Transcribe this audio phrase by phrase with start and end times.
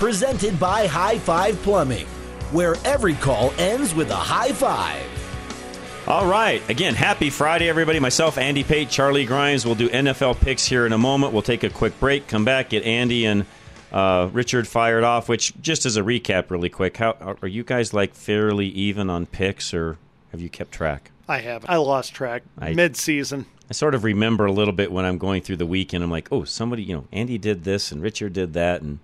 [0.00, 2.06] presented by High Five Plumbing,
[2.52, 5.04] where every call ends with a high five.
[6.08, 6.66] All right.
[6.70, 8.00] Again, happy Friday, everybody.
[8.00, 9.66] Myself, Andy Pate, Charlie Grimes.
[9.66, 11.34] We'll do NFL picks here in a moment.
[11.34, 13.44] We'll take a quick break, come back, get Andy and
[13.92, 15.28] uh, Richard fired off.
[15.28, 19.26] Which, just as a recap, really quick, how are you guys like fairly even on
[19.26, 19.98] picks, or
[20.32, 21.10] have you kept track?
[21.28, 21.66] I have.
[21.68, 23.44] I lost track mid season.
[23.68, 26.10] I sort of remember a little bit when I'm going through the week, and I'm
[26.10, 28.98] like, oh, somebody, you know, Andy did this and Richard did that, and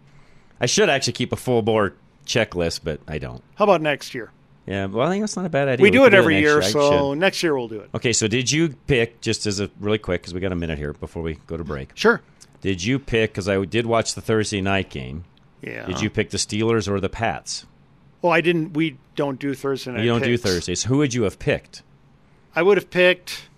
[0.60, 3.42] I should actually keep a full board checklist, but I don't.
[3.56, 4.30] How about next year?
[4.66, 5.82] Yeah, well, I think that's not a bad idea.
[5.82, 7.90] We, we do it every year, year, so next year we'll do it.
[7.94, 10.76] Okay, so did you pick, just as a really quick, because we got a minute
[10.76, 11.90] here before we go to break?
[11.94, 12.20] Sure.
[12.62, 15.24] Did you pick, because I did watch the Thursday night game.
[15.62, 15.86] Yeah.
[15.86, 17.64] Did you pick the Steelers or the Pats?
[18.22, 18.72] Well, I didn't.
[18.72, 20.00] We don't do Thursday night.
[20.00, 20.42] You don't picks.
[20.42, 20.82] do Thursdays.
[20.84, 21.82] Who would you have picked?
[22.54, 23.48] I would have picked.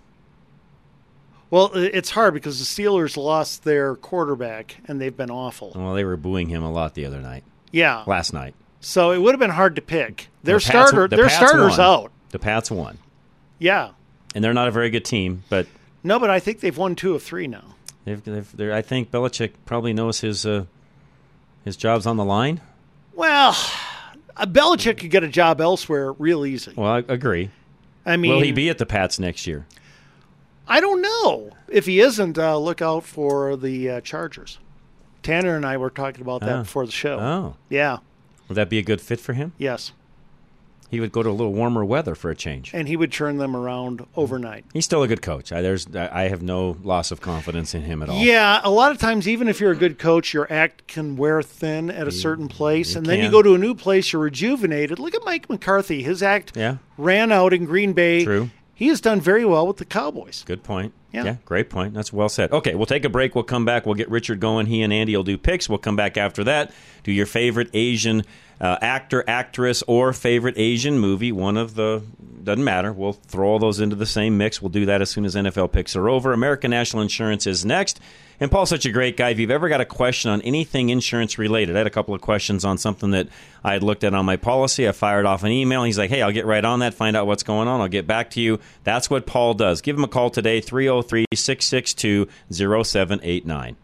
[1.51, 5.73] Well, it's hard because the Steelers lost their quarterback and they've been awful.
[5.75, 7.45] Well, they were booing him a lot the other night.
[7.73, 8.55] Yeah, last night.
[8.81, 10.29] So it would have been hard to pick.
[10.43, 11.81] Their the starter, the their Pats starters won.
[11.81, 12.13] out.
[12.31, 12.99] The Pats won.
[13.59, 13.91] Yeah,
[14.35, 15.67] and they're not a very good team, but
[16.03, 17.75] no, but I think they've won two of three now.
[18.05, 20.67] They've, they've I think Belichick probably knows his uh,
[21.65, 22.61] his job's on the line.
[23.15, 23.57] Well,
[24.37, 26.73] uh, Belichick could get a job elsewhere real easy.
[26.77, 27.51] Well, I agree.
[28.07, 29.67] I mean, will he be at the Pats next year?
[30.69, 31.51] I don't know.
[31.69, 34.59] If he isn't, uh, look out for the uh, Chargers.
[35.23, 36.63] Tanner and I were talking about that oh.
[36.63, 37.19] before the show.
[37.19, 37.57] Oh.
[37.69, 37.99] Yeah.
[38.49, 39.53] Would that be a good fit for him?
[39.59, 39.93] Yes.
[40.91, 42.73] He would go to a little warmer weather for a change.
[42.73, 44.65] And he would turn them around overnight.
[44.73, 45.53] He's still a good coach.
[45.53, 48.17] I, there's, I have no loss of confidence in him at all.
[48.17, 51.43] Yeah, a lot of times, even if you're a good coach, your act can wear
[51.43, 52.97] thin at a certain place.
[52.97, 54.99] and then you go to a new place, you're rejuvenated.
[54.99, 56.03] Look at Mike McCarthy.
[56.03, 56.79] His act yeah.
[56.97, 58.25] ran out in Green Bay.
[58.25, 60.45] True he has done very well with the Cowboys.
[60.47, 60.93] Good point.
[61.13, 61.25] Yeah.
[61.25, 61.37] yeah.
[61.45, 61.95] great point.
[61.95, 62.53] That's well said.
[62.53, 63.35] Okay, we'll take a break.
[63.35, 63.87] We'll come back.
[63.87, 64.67] We'll get Richard going.
[64.67, 65.69] He and Andy will do picks.
[65.69, 66.71] We'll come back after that.
[67.03, 68.23] Do your favorite Asian
[68.61, 71.33] uh, actor, actress, or favorite Asian movie.
[71.33, 72.03] One of the
[72.45, 72.93] doesn't matter.
[72.93, 74.63] We'll throw all those into the same mix.
[74.63, 76.33] We'll do that as soon as NFL picks are over.
[76.33, 78.01] American National Insurance is next.
[78.41, 79.31] And Paul's such a great guy.
[79.31, 82.21] If you've ever got a question on anything insurance related, I had a couple of
[82.21, 83.29] questions on something that
[83.65, 84.89] I had looked at on my policy.
[84.89, 85.83] I fired off an email.
[85.83, 87.81] He's like, hey, I'll get right on that, find out what's going on.
[87.81, 88.61] I'll get back to you.
[88.85, 89.81] That's what Paul does.
[89.81, 93.77] Give him a call today, 303 662 0789.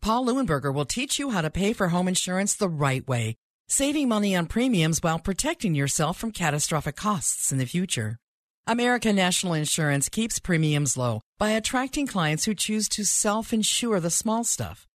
[0.00, 3.36] Paul Leuenberger will teach you how to pay for home insurance the right way,
[3.68, 8.18] saving money on premiums while protecting yourself from catastrophic costs in the future.
[8.66, 14.10] American National Insurance keeps premiums low by attracting clients who choose to self insure the
[14.10, 14.86] small stuff.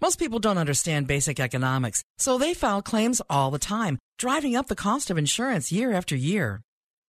[0.00, 4.66] Most people don't understand basic economics, so they file claims all the time, driving up
[4.66, 6.60] the cost of insurance year after year.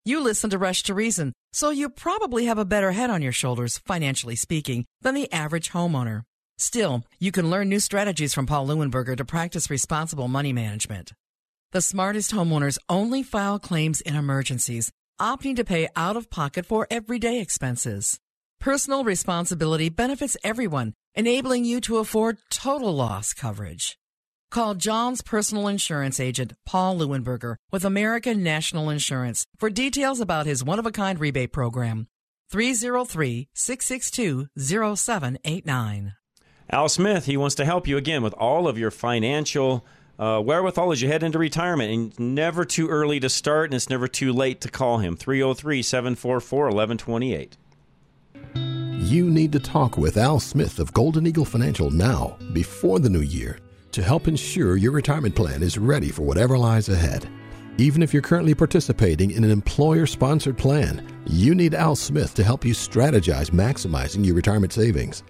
[0.05, 3.31] You listen to Rush to Reason, so you probably have a better head on your
[3.31, 6.21] shoulders, financially speaking, than the average homeowner.
[6.57, 11.13] Still, you can learn new strategies from Paul Leuenberger to practice responsible money management.
[11.71, 16.87] The smartest homeowners only file claims in emergencies opting to pay out of pocket for
[16.89, 18.19] everyday expenses.
[18.59, 23.97] Personal responsibility benefits everyone, enabling you to afford total loss coverage.
[24.51, 30.63] Call John's personal insurance agent, Paul Leuenberger, with American National Insurance for details about his
[30.63, 32.07] one of a kind rebate program.
[32.51, 36.13] 303 662 0789.
[36.69, 39.85] Al Smith, he wants to help you again with all of your financial
[40.17, 41.91] uh, wherewithal as you head into retirement.
[41.91, 45.15] And never too early to start, and it's never too late to call him.
[45.15, 47.57] 303 744 1128.
[49.03, 53.21] You need to talk with Al Smith of Golden Eagle Financial now, before the new
[53.21, 53.59] year,
[53.91, 57.29] to help ensure your retirement plan is ready for whatever lies ahead.
[57.77, 62.43] Even if you're currently participating in an employer sponsored plan, you need Al Smith to
[62.43, 65.23] help you strategize maximizing your retirement savings.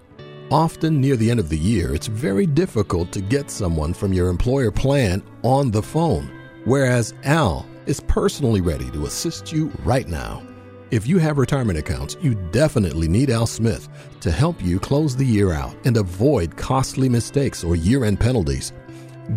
[0.53, 4.29] Often near the end of the year, it's very difficult to get someone from your
[4.29, 6.29] employer plan on the phone.
[6.65, 10.43] whereas Al is personally ready to assist you right now.
[10.91, 13.89] If you have retirement accounts, you definitely need Al Smith
[14.19, 18.73] to help you close the year out and avoid costly mistakes or year end penalties.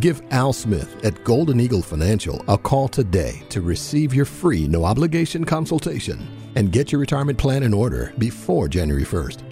[0.01, 4.85] Give Al Smith at Golden Eagle Financial a call today to receive your free no
[4.85, 9.46] obligation consultation and get your retirement plan in order before January 1st.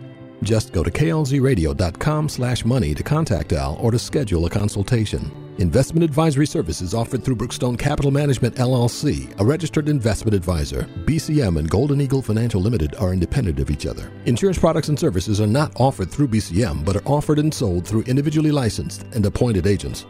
[0.45, 5.31] Just go to klzradio.com slash money to contact Al or to schedule a consultation.
[5.59, 10.83] Investment advisory services offered through Brookstone Capital Management LLC, a registered investment advisor.
[11.07, 14.11] BCM and Golden Eagle Financial Limited are independent of each other.
[14.27, 18.03] Insurance products and services are not offered through BCM, but are offered and sold through
[18.03, 20.07] individually licensed and appointed agents.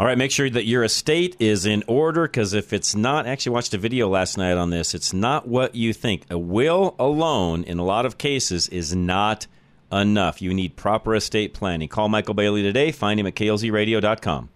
[0.00, 3.50] All right, make sure that your estate is in order because if it's not, actually
[3.50, 4.94] watched a video last night on this.
[4.94, 6.22] It's not what you think.
[6.30, 9.48] A will alone, in a lot of cases, is not
[9.90, 10.40] enough.
[10.40, 11.88] You need proper estate planning.
[11.88, 12.92] Call Michael Bailey today.
[12.92, 14.50] Find him at klzradio.com.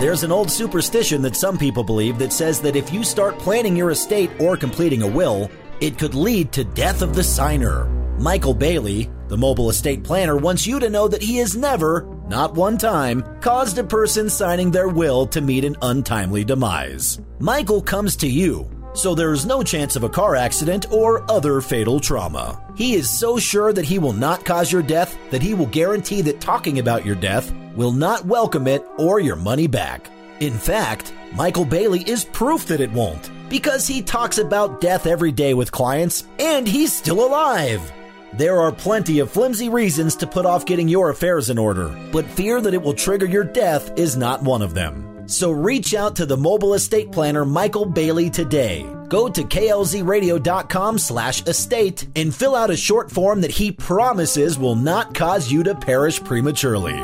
[0.00, 3.74] There's an old superstition that some people believe that says that if you start planning
[3.74, 7.86] your estate or completing a will, it could lead to death of the signer.
[8.18, 12.54] Michael Bailey, the mobile estate planner, wants you to know that he has never, not
[12.54, 17.20] one time, caused a person signing their will to meet an untimely demise.
[17.38, 21.60] Michael comes to you so there is no chance of a car accident or other
[21.60, 22.60] fatal trauma.
[22.76, 26.20] He is so sure that he will not cause your death that he will guarantee
[26.22, 30.10] that talking about your death will not welcome it or your money back.
[30.40, 35.32] In fact, Michael Bailey is proof that it won't because he talks about death every
[35.32, 37.92] day with clients and he's still alive.
[38.34, 42.26] There are plenty of flimsy reasons to put off getting your affairs in order, but
[42.26, 45.26] fear that it will trigger your death is not one of them.
[45.28, 48.86] So reach out to the mobile estate planner Michael Bailey today.
[49.08, 54.74] Go to klzradio.com slash estate and fill out a short form that he promises will
[54.74, 56.98] not cause you to perish prematurely.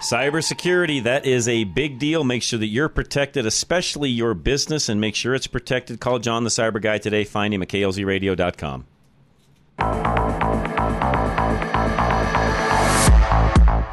[0.00, 2.24] Cybersecurity, that is a big deal.
[2.24, 6.00] Make sure that you're protected, especially your business, and make sure it's protected.
[6.00, 7.24] Call John the Cyber Guy today.
[7.24, 8.86] Find him at klzradio.com.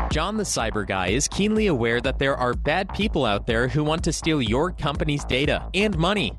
[0.09, 3.83] John the Cyber Guy is keenly aware that there are bad people out there who
[3.83, 6.37] want to steal your company's data and money.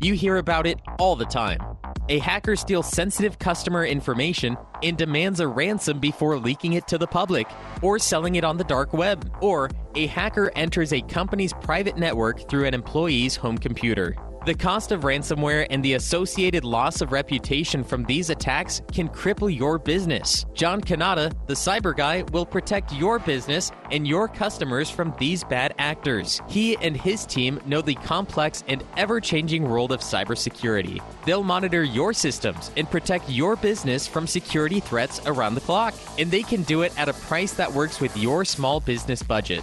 [0.00, 1.60] You hear about it all the time.
[2.10, 7.06] A hacker steals sensitive customer information and demands a ransom before leaking it to the
[7.06, 7.46] public
[7.82, 9.32] or selling it on the dark web.
[9.40, 14.16] Or a hacker enters a company's private network through an employee's home computer.
[14.46, 19.54] The cost of ransomware and the associated loss of reputation from these attacks can cripple
[19.54, 20.46] your business.
[20.54, 25.74] John Kanata, the cyber guy, will protect your business and your customers from these bad
[25.76, 26.40] actors.
[26.48, 31.02] He and his team know the complex and ever changing world of cybersecurity.
[31.26, 35.92] They'll monitor your systems and protect your business from security threats around the clock.
[36.18, 39.62] And they can do it at a price that works with your small business budget.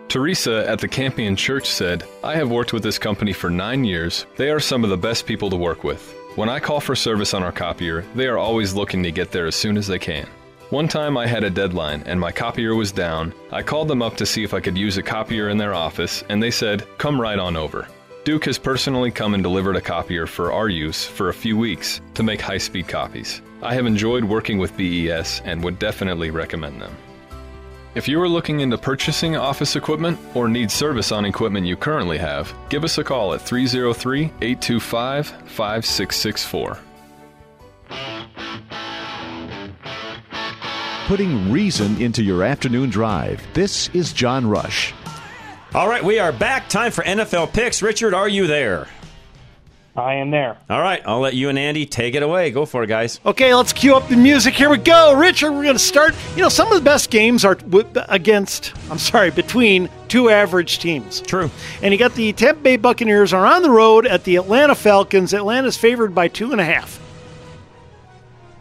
[0.08, 4.25] Teresa at the Campion Church said, I have worked with this company for nine years.
[4.36, 6.13] They are some of the best people to work with.
[6.36, 9.48] When I call for service on our copier, they are always looking to get there
[9.48, 10.27] as soon as they can.
[10.70, 13.34] One time I had a deadline and my copier was down.
[13.51, 16.24] I called them up to see if I could use a copier in their office,
[16.30, 17.88] and they said, Come right on over.
[18.24, 22.01] Duke has personally come and delivered a copier for our use for a few weeks
[22.13, 23.42] to make high speed copies.
[23.62, 26.96] I have enjoyed working with BES and would definitely recommend them.
[27.96, 32.18] If you are looking into purchasing office equipment or need service on equipment you currently
[32.18, 36.80] have, give us a call at 303 825 5664.
[41.06, 43.46] Putting reason into your afternoon drive.
[43.54, 44.92] This is John Rush.
[45.76, 46.70] All right, we are back.
[46.70, 47.84] Time for NFL picks.
[47.84, 48.88] Richard, are you there?
[49.96, 50.58] I am there.
[50.72, 52.50] All right, I'll let you and Andy take it away.
[52.50, 53.20] Go for it, guys.
[53.24, 54.56] Okay, let's cue up the music.
[54.56, 55.16] Here we go.
[55.16, 56.16] Richard, we're going to start.
[56.36, 57.58] You know, some of the best games are
[58.10, 61.22] against, I'm sorry, between two average teams.
[61.22, 61.52] True.
[61.84, 65.32] And you got the Tampa Bay Buccaneers are on the road at the Atlanta Falcons.
[65.32, 67.00] Atlanta's favored by two and a half.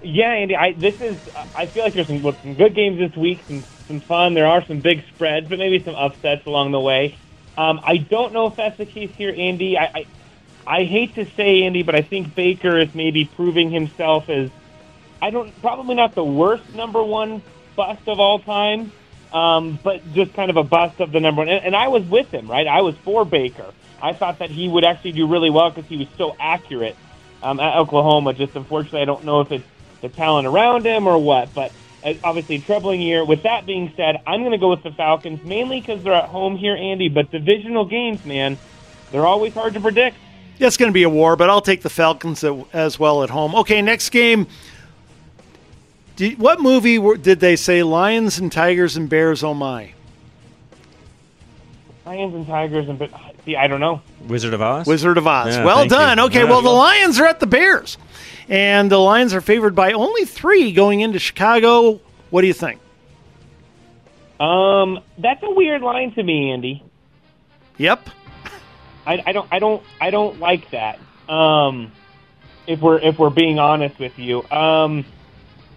[0.03, 1.17] Yeah, Andy, I, this is,
[1.57, 4.35] I feel like there's some, some good games this week, some, some fun.
[4.35, 7.17] There are some big spreads, but maybe some upsets along the way.
[7.57, 9.79] Um, I don't know if that's the case here, Andy.
[9.79, 10.07] I, I
[10.67, 14.51] I hate to say, Andy, but I think Baker is maybe proving himself as
[15.21, 17.43] I don't probably not the worst number one
[17.77, 18.93] bust of all time,
[19.33, 21.49] um, but just kind of a bust of the number one.
[21.49, 22.67] And, and I was with him, right?
[22.67, 23.73] I was for Baker.
[24.01, 26.97] I thought that he would actually do really well because he was so accurate
[27.43, 28.35] um, at Oklahoma.
[28.35, 29.65] Just unfortunately, I don't know if it's
[30.01, 31.73] the talent around him or what, but
[32.05, 33.25] uh, obviously troubling year.
[33.25, 36.29] With that being said, I'm going to go with the Falcons mainly because they're at
[36.29, 37.09] home here, Andy.
[37.09, 38.59] But divisional games, man,
[39.13, 40.17] they're always hard to predict.
[40.63, 43.31] Yeah, it's going to be a war, but I'll take the Falcons as well at
[43.31, 43.53] home.
[43.57, 44.47] Okay, next game.
[46.15, 49.43] Did, what movie did they say Lions and Tigers and Bears?
[49.43, 49.93] Oh my!
[52.07, 53.11] Lions and Tigers and
[53.45, 54.03] see, I don't know.
[54.29, 54.87] Wizard of Oz.
[54.87, 55.57] Wizard of Oz.
[55.57, 56.19] Yeah, well done.
[56.19, 56.25] you.
[56.27, 56.51] Okay, Yeah.
[56.51, 57.99] well the Lions are at the Bears,
[58.49, 62.01] and the Lions are favored by only three going into Chicago.
[62.31, 62.79] What do you think?
[64.39, 66.85] Um, that's a weird line to me, Andy.
[67.79, 68.11] Yep.
[69.07, 70.99] I, I don't, I don't, I don't like that.
[71.33, 71.93] Um,
[72.67, 75.05] if we're if we're being honest with you, um,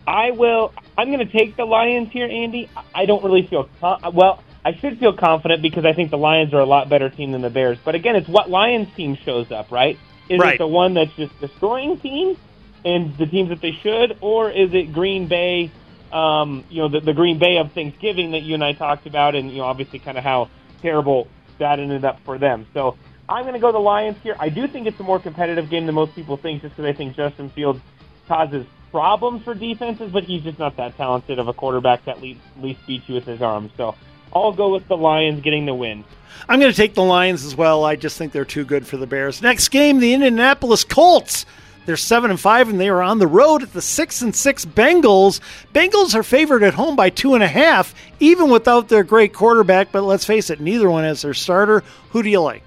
[0.08, 0.74] I will.
[0.98, 2.70] I'm going to take the Lions here, Andy.
[2.94, 4.44] I don't really feel well.
[4.64, 7.42] I should feel confident because I think the Lions are a lot better team than
[7.42, 7.78] the Bears.
[7.84, 9.98] But again, it's what Lions team shows up, right?
[10.30, 10.56] Is Right.
[10.56, 12.38] it the one that's just destroying teams
[12.84, 15.72] and the teams that they should, or is it Green Bay?
[16.12, 19.36] Um, you know, the, the Green Bay of Thanksgiving that you and I talked about,
[19.36, 20.50] and you know, obviously, kind of how
[20.82, 21.28] terrible
[21.60, 22.66] that ended up for them.
[22.74, 24.36] So I'm going to go the Lions here.
[24.40, 26.96] I do think it's a more competitive game than most people think, just because I
[26.96, 27.82] think Justin Fields
[28.28, 32.40] causes problems for defenses, but he's just not that talented of a quarterback that least,
[32.62, 33.70] least beats you with his arm.
[33.78, 33.96] So
[34.34, 36.04] I'll go with the Lions getting the win.
[36.48, 37.84] I'm going to take the Lions as well.
[37.84, 39.42] I just think they're too good for the Bears.
[39.42, 41.46] Next game, the Indianapolis Colts.
[41.86, 44.66] They're seven and five, and they are on the road at the six and six
[44.66, 45.40] Bengals.
[45.74, 49.92] Bengals are favored at home by two and a half, even without their great quarterback.
[49.92, 51.84] But let's face it, neither one has their starter.
[52.10, 52.64] Who do you like?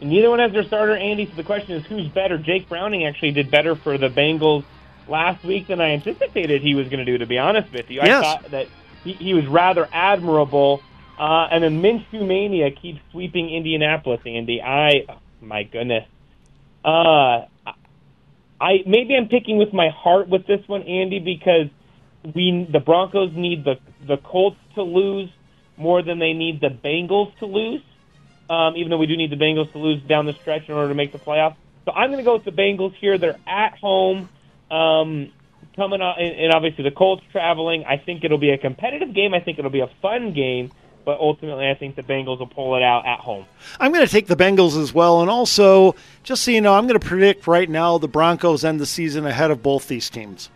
[0.00, 1.26] And neither one has their starter, Andy.
[1.26, 2.38] So the question is, who's better?
[2.38, 4.64] Jake Browning actually did better for the Bengals
[5.08, 7.18] last week than I anticipated he was going to do.
[7.18, 8.66] To be honest with you, I thought that
[9.04, 10.82] he, he was rather admirable.
[11.18, 14.62] Uh, and then Minshew mania keeps sweeping Indianapolis, Andy.
[14.62, 16.06] I, oh, my goodness.
[16.82, 17.44] Uh,
[18.60, 21.68] I maybe I'm picking with my heart with this one, Andy, because
[22.34, 23.76] we the Broncos need the
[24.06, 25.30] the Colts to lose
[25.76, 27.82] more than they need the Bengals to lose.
[28.50, 30.88] Um, even though we do need the Bengals to lose down the stretch in order
[30.88, 31.54] to make the playoffs.
[31.84, 33.16] So I'm going to go with the Bengals here.
[33.16, 34.28] They're at home,
[34.72, 35.30] um,
[35.76, 37.84] coming on, and, and obviously the Colts traveling.
[37.84, 39.34] I think it'll be a competitive game.
[39.34, 40.72] I think it'll be a fun game,
[41.04, 43.46] but ultimately I think the Bengals will pull it out at home.
[43.78, 45.20] I'm going to take the Bengals as well.
[45.20, 48.80] And also, just so you know, I'm going to predict right now the Broncos end
[48.80, 50.50] the season ahead of both these teams.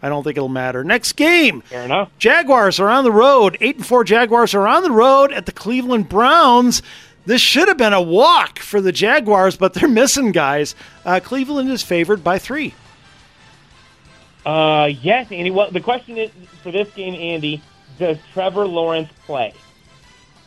[0.00, 0.82] I don't think it'll matter.
[0.82, 1.60] Next game.
[1.62, 2.10] Fair enough.
[2.18, 3.56] Jaguars are on the road.
[3.60, 6.82] Eight and four Jaguars are on the road at the Cleveland Browns.
[7.24, 10.74] This should have been a walk for the Jaguars, but they're missing guys.
[11.04, 12.74] Uh, Cleveland is favored by three.
[14.44, 15.50] Uh, yes, Andy.
[15.50, 16.30] Well, the question is
[16.62, 17.62] for this game, Andy,
[17.98, 19.54] does Trevor Lawrence play?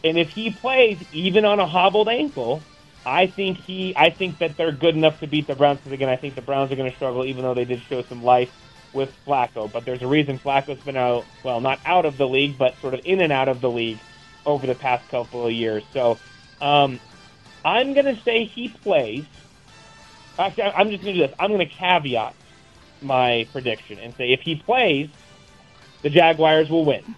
[0.03, 2.61] And if he plays, even on a hobbled ankle,
[3.05, 5.79] I think he, I think that they're good enough to beat the Browns.
[5.79, 8.01] Because again, I think the Browns are going to struggle, even though they did show
[8.03, 8.51] some life
[8.91, 9.71] with Flacco.
[9.71, 12.93] But there's a reason Flacco's been out, well, not out of the league, but sort
[12.93, 13.99] of in and out of the league
[14.45, 15.83] over the past couple of years.
[15.93, 16.19] So
[16.61, 16.99] um,
[17.63, 19.25] I'm going to say he plays.
[20.37, 21.35] Actually, I'm just going to do this.
[21.39, 22.35] I'm going to caveat
[23.01, 25.09] my prediction and say if he plays,
[26.01, 27.15] the Jaguars will win.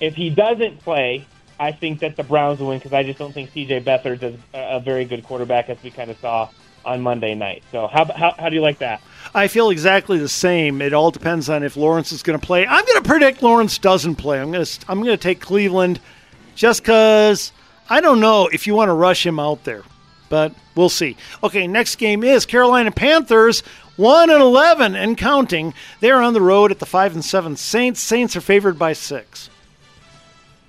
[0.00, 1.26] If he doesn't play,
[1.58, 3.80] I think that the Browns will win because I just don't think C.J.
[3.80, 6.50] Beathard is a, very good quarterback as we kind of saw
[6.84, 7.62] on Monday night.
[7.72, 9.00] So how, how, how do you like that?
[9.34, 10.82] I feel exactly the same.
[10.82, 12.66] It all depends on if Lawrence is going to play.
[12.66, 14.40] I'm going to predict Lawrence doesn't play.
[14.40, 16.00] I'm going to I'm going to take Cleveland
[16.54, 17.52] just because
[17.88, 19.82] I don't know if you want to rush him out there,
[20.28, 21.16] but we'll see.
[21.42, 23.60] Okay, next game is Carolina Panthers.
[23.96, 25.72] One and eleven and counting.
[26.00, 28.00] They're on the road at the five and seven Saints.
[28.00, 29.48] Saints are favored by six.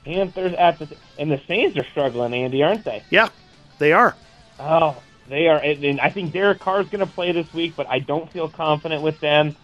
[0.05, 3.03] Panthers at the and the Saints are struggling, Andy, aren't they?
[3.09, 3.29] Yeah,
[3.79, 4.15] they are.
[4.59, 4.95] Oh,
[5.27, 5.57] they are.
[5.57, 8.31] And and I think Derek Carr is going to play this week, but I don't
[8.31, 9.55] feel confident with them.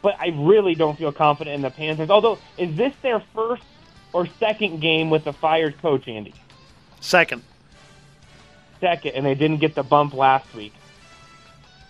[0.00, 2.10] But I really don't feel confident in the Panthers.
[2.10, 3.62] Although, is this their first
[4.12, 6.34] or second game with a fired coach, Andy?
[7.02, 7.42] Second.
[8.80, 10.72] Second, and they didn't get the bump last week.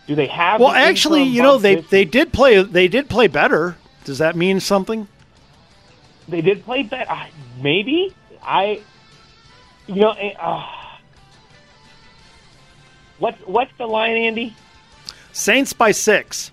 [0.07, 0.61] Do they have?
[0.61, 2.11] Well, the actually, you know they they week?
[2.11, 3.77] did play they did play better.
[4.05, 5.07] Does that mean something?
[6.29, 7.15] They did play better.
[7.61, 8.81] Maybe I.
[9.87, 10.67] You know, eh, uh,
[13.19, 14.57] what's what's the line, Andy?
[15.33, 16.53] Saints by six.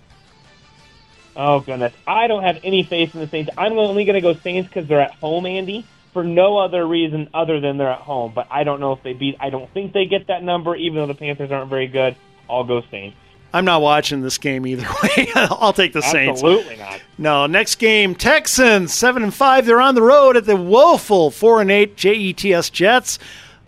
[1.34, 3.50] Oh goodness, I don't have any faith in the Saints.
[3.56, 7.28] I'm only going to go Saints because they're at home, Andy, for no other reason
[7.34, 8.32] other than they're at home.
[8.34, 9.36] But I don't know if they beat.
[9.40, 12.16] I don't think they get that number, even though the Panthers aren't very good.
[12.48, 13.16] I'll go Saints.
[13.52, 15.28] I'm not watching this game either way.
[15.34, 16.42] I'll take the Saints.
[16.42, 17.00] Absolutely not.
[17.18, 19.66] No, next game, Texans seven and five.
[19.66, 23.18] They're on the road at the woeful four and eight Jets Jets.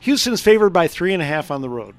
[0.00, 1.94] Houston's favored by three and a half on the road.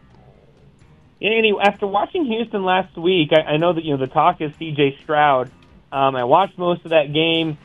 [1.20, 4.42] Yeah, Andy, after watching Houston last week, I, I know that you know the talk
[4.42, 4.98] is C.J.
[5.04, 5.50] Stroud.
[5.92, 7.58] Um, I watched most of that game.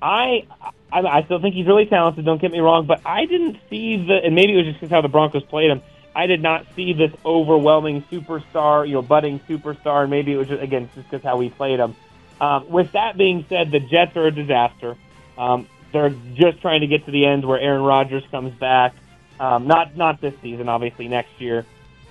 [0.00, 0.46] I,
[0.92, 2.24] I I still think he's really talented.
[2.24, 4.90] Don't get me wrong, but I didn't see the, and maybe it was just because
[4.90, 5.82] how the Broncos played him.
[6.14, 10.02] I did not see this overwhelming superstar, you know, budding superstar.
[10.02, 11.96] And maybe it was just again just because how we played him.
[12.40, 14.96] Um, with that being said, the Jets are a disaster.
[15.38, 18.94] Um, they're just trying to get to the end where Aaron Rodgers comes back.
[19.40, 21.64] Um, not not this season, obviously next year.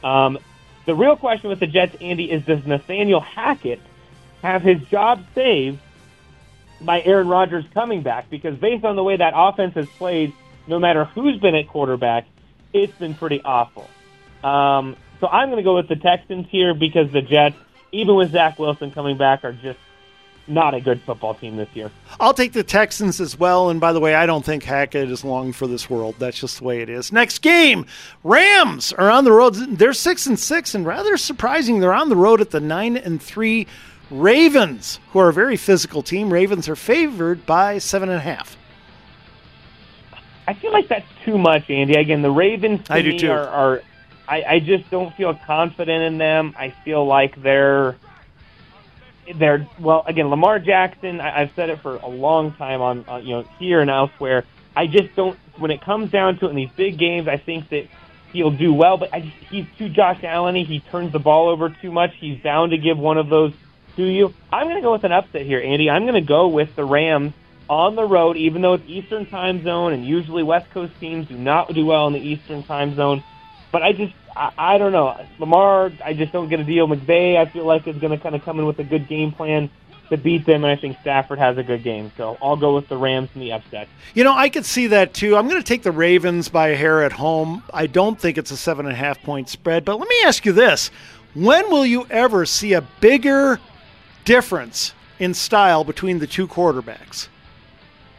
[0.04, 0.40] Um,
[0.86, 3.80] the real question with the Jets, Andy, is does Nathaniel Hackett
[4.42, 5.80] have his job saved
[6.82, 8.30] by Aaron Rodgers coming back?
[8.30, 10.34] Because based on the way that offense has played,
[10.68, 12.26] no matter who's been at quarterback,
[12.74, 13.88] it's been pretty awful.
[14.44, 17.56] Um, so I'm going to go with the Texans here because the Jets,
[17.92, 19.80] even with Zach Wilson coming back, are just
[20.48, 21.92] not a good football team this year.
[22.20, 23.70] I'll take the Texans as well.
[23.70, 26.16] And by the way, I don't think Hackett is long for this world.
[26.20, 27.12] That's just the way it is.
[27.12, 27.86] Next game,
[28.24, 29.54] Rams are on the road.
[29.56, 33.22] They're six and six, and rather surprising, they're on the road at the nine and
[33.22, 33.68] three
[34.12, 36.32] Ravens, who are a very physical team.
[36.32, 38.58] Ravens are favored by seven and a half.
[40.48, 41.96] I feel like that's too much, Andy.
[41.96, 43.32] Again, the Ravens I do too.
[43.32, 43.82] are, are
[44.28, 46.54] I, I just don't feel confident in them.
[46.58, 47.96] I feel like they're
[49.36, 51.22] they're well again Lamar Jackson.
[51.22, 54.44] I, I've said it for a long time on, on you know here and elsewhere.
[54.76, 57.28] I just don't when it comes down to it in these big games.
[57.28, 57.88] I think that
[58.34, 60.56] he'll do well, but I just, he's too Josh Allen.
[60.56, 62.14] He turns the ball over too much.
[62.16, 63.54] He's bound to give one of those
[63.96, 64.34] to you.
[64.52, 65.90] I'm going to go with an upset here, Andy.
[65.90, 67.34] I'm going to go with the Rams
[67.70, 71.38] on the road, even though it's Eastern time zone, and usually West Coast teams do
[71.38, 73.24] not do well in the Eastern time zone.
[73.72, 75.26] But I just, I, I don't know.
[75.40, 76.88] Lamar, I just don't get a deal.
[76.88, 79.32] McVay, I feel like is going to kind of come in with a good game
[79.32, 79.70] plan
[80.12, 82.12] to beat them, and I think Stafford has a good game.
[82.18, 83.88] So I'll go with the Rams in the upset.
[84.14, 85.38] You know, I could see that too.
[85.38, 87.64] I'm going to take the Ravens by a hair at home.
[87.74, 89.86] I don't think it's a seven and a half point spread.
[89.86, 90.92] But let me ask you this:
[91.34, 93.60] When will you ever see a bigger
[94.26, 97.28] difference in style between the two quarterbacks?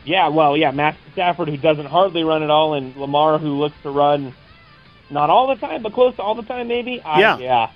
[0.05, 3.77] Yeah, well, yeah, Matt Stafford, who doesn't hardly run at all, and Lamar, who looks
[3.85, 4.35] to run
[5.11, 7.01] not all the time, but close to all the time, maybe.
[7.03, 7.39] I, Yeah.
[7.39, 7.71] yeah.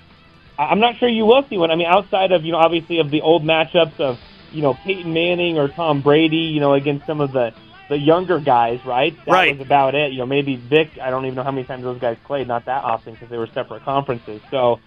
[0.59, 1.71] I'm not sure you will see one.
[1.71, 4.19] I mean, outside of you know, obviously of the old matchups of
[4.53, 7.53] you know Peyton Manning or Tom Brady, you know, against some of the
[7.91, 9.15] the younger guys, right?
[9.27, 9.59] That Right.
[9.59, 10.13] was about it.
[10.13, 10.99] You know, maybe Vic.
[11.01, 12.49] I don't even know how many times those guys played.
[12.49, 14.41] Not that often because they were separate conferences.
[14.51, 14.81] So.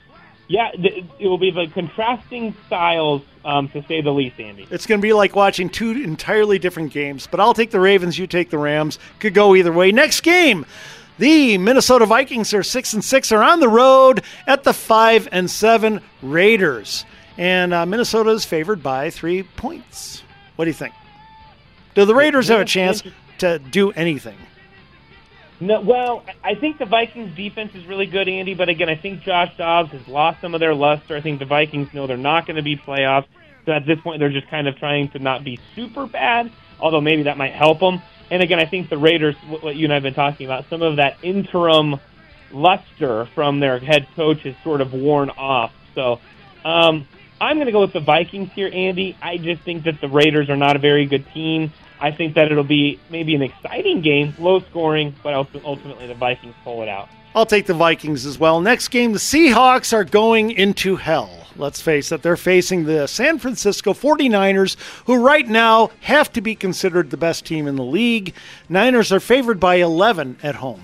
[0.49, 4.67] Yeah, th- it will be the contrasting styles, um, to say the least, Andy.
[4.71, 7.27] It's going to be like watching two entirely different games.
[7.29, 8.17] But I'll take the Ravens.
[8.17, 8.97] You take the Rams.
[9.19, 9.91] Could go either way.
[9.91, 10.65] Next game.
[11.19, 13.31] The Minnesota Vikings are six and six.
[13.31, 17.05] Are on the road at the five and seven Raiders,
[17.37, 20.23] and uh, Minnesota is favored by three points.
[20.55, 20.95] What do you think?
[21.93, 23.03] Do the Raiders have a chance
[23.39, 24.37] to do anything?
[25.61, 28.53] No, well, I think the Vikings defense is really good, Andy.
[28.53, 31.17] But again, I think Josh Dobbs has lost some of their luster.
[31.17, 33.25] I think the Vikings know they're not going to be playoffs.
[33.65, 36.51] So at this point, they're just kind of trying to not be super bad.
[36.79, 38.01] Although maybe that might help them.
[38.31, 40.81] And again, I think the Raiders, what you and I have been talking about, some
[40.81, 41.99] of that interim
[42.51, 45.73] luster from their head coach is sort of worn off.
[45.93, 46.19] So
[46.63, 47.07] um,
[47.41, 49.17] I'm going to go with the Vikings here, Andy.
[49.21, 51.73] I just think that the Raiders are not a very good team.
[52.01, 56.55] I think that it'll be maybe an exciting game, low scoring, but ultimately the Vikings
[56.63, 57.09] pull it out.
[57.35, 58.59] I'll take the Vikings as well.
[58.61, 61.29] Next game, the Seahawks are going into hell.
[61.57, 66.55] Let's face it, they're facing the San Francisco 49ers, who right now have to be
[66.55, 68.33] considered the best team in the league.
[68.69, 70.81] Niners are favored by 11 at home.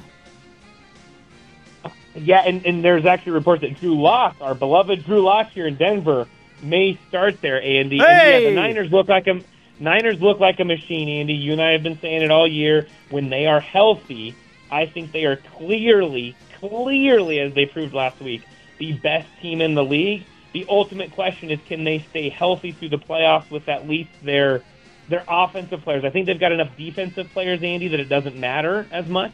[2.14, 5.76] Yeah, and, and there's actually reports that Drew Lock, our beloved Drew Lock here in
[5.76, 6.28] Denver,
[6.62, 7.98] may start there, Andy.
[8.00, 8.46] And yeah, Hey!
[8.46, 9.42] the Niners look like a
[9.80, 11.34] Niners look like a machine, Andy.
[11.34, 12.88] You and I have been saying it all year.
[13.10, 14.36] When they are healthy,
[14.72, 18.42] I think they are clearly, clearly, as they proved last week,
[18.78, 20.26] the best team in the league.
[20.54, 24.62] The ultimate question is, can they stay healthy through the playoffs with at least their
[25.10, 26.06] their offensive players?
[26.06, 29.34] I think they've got enough defensive players, Andy, that it doesn't matter as much.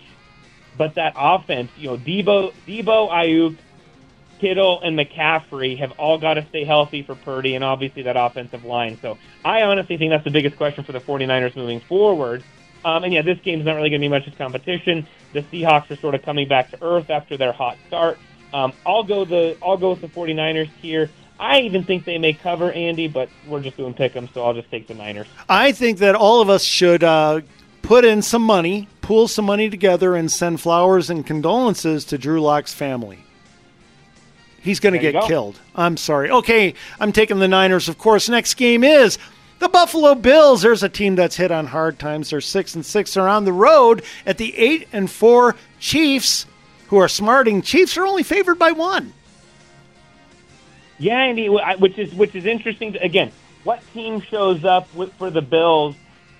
[0.77, 3.57] But that offense, you know, Deebo, Deebo, Aiyuk,
[4.41, 8.65] Kittle, and McCaffrey have all got to stay healthy for Purdy, and obviously that offensive
[8.65, 8.97] line.
[9.01, 12.43] So I honestly think that's the biggest question for the 49ers moving forward.
[12.83, 15.07] Um, and yeah, this game's not really going to be much of competition.
[15.33, 18.17] The Seahawks are sort of coming back to earth after their hot start.
[18.51, 21.09] Um, I'll go the I'll go with the 49ers here.
[21.39, 24.53] I even think they may cover Andy, but we're just doing pick 'em, so I'll
[24.53, 25.27] just take the Niners.
[25.47, 27.41] I think that all of us should uh,
[27.83, 32.41] put in some money, pool some money together, and send flowers and condolences to Drew
[32.41, 33.19] Lock's family.
[34.61, 35.27] He's going to get go.
[35.27, 35.59] killed.
[35.75, 36.29] I'm sorry.
[36.29, 37.89] Okay, I'm taking the Niners.
[37.89, 39.17] Of course, next game is
[39.59, 40.61] the Buffalo Bills.
[40.61, 42.29] There's a team that's hit on hard times.
[42.29, 43.13] They're six and six.
[43.13, 46.45] They're on the road at the eight and four Chiefs,
[46.87, 47.61] who are smarting.
[47.61, 49.13] Chiefs are only favored by one.
[50.99, 52.95] Yeah, Andy, which is which is interesting.
[52.97, 53.31] Again,
[53.63, 55.95] what team shows up with, for the Bills?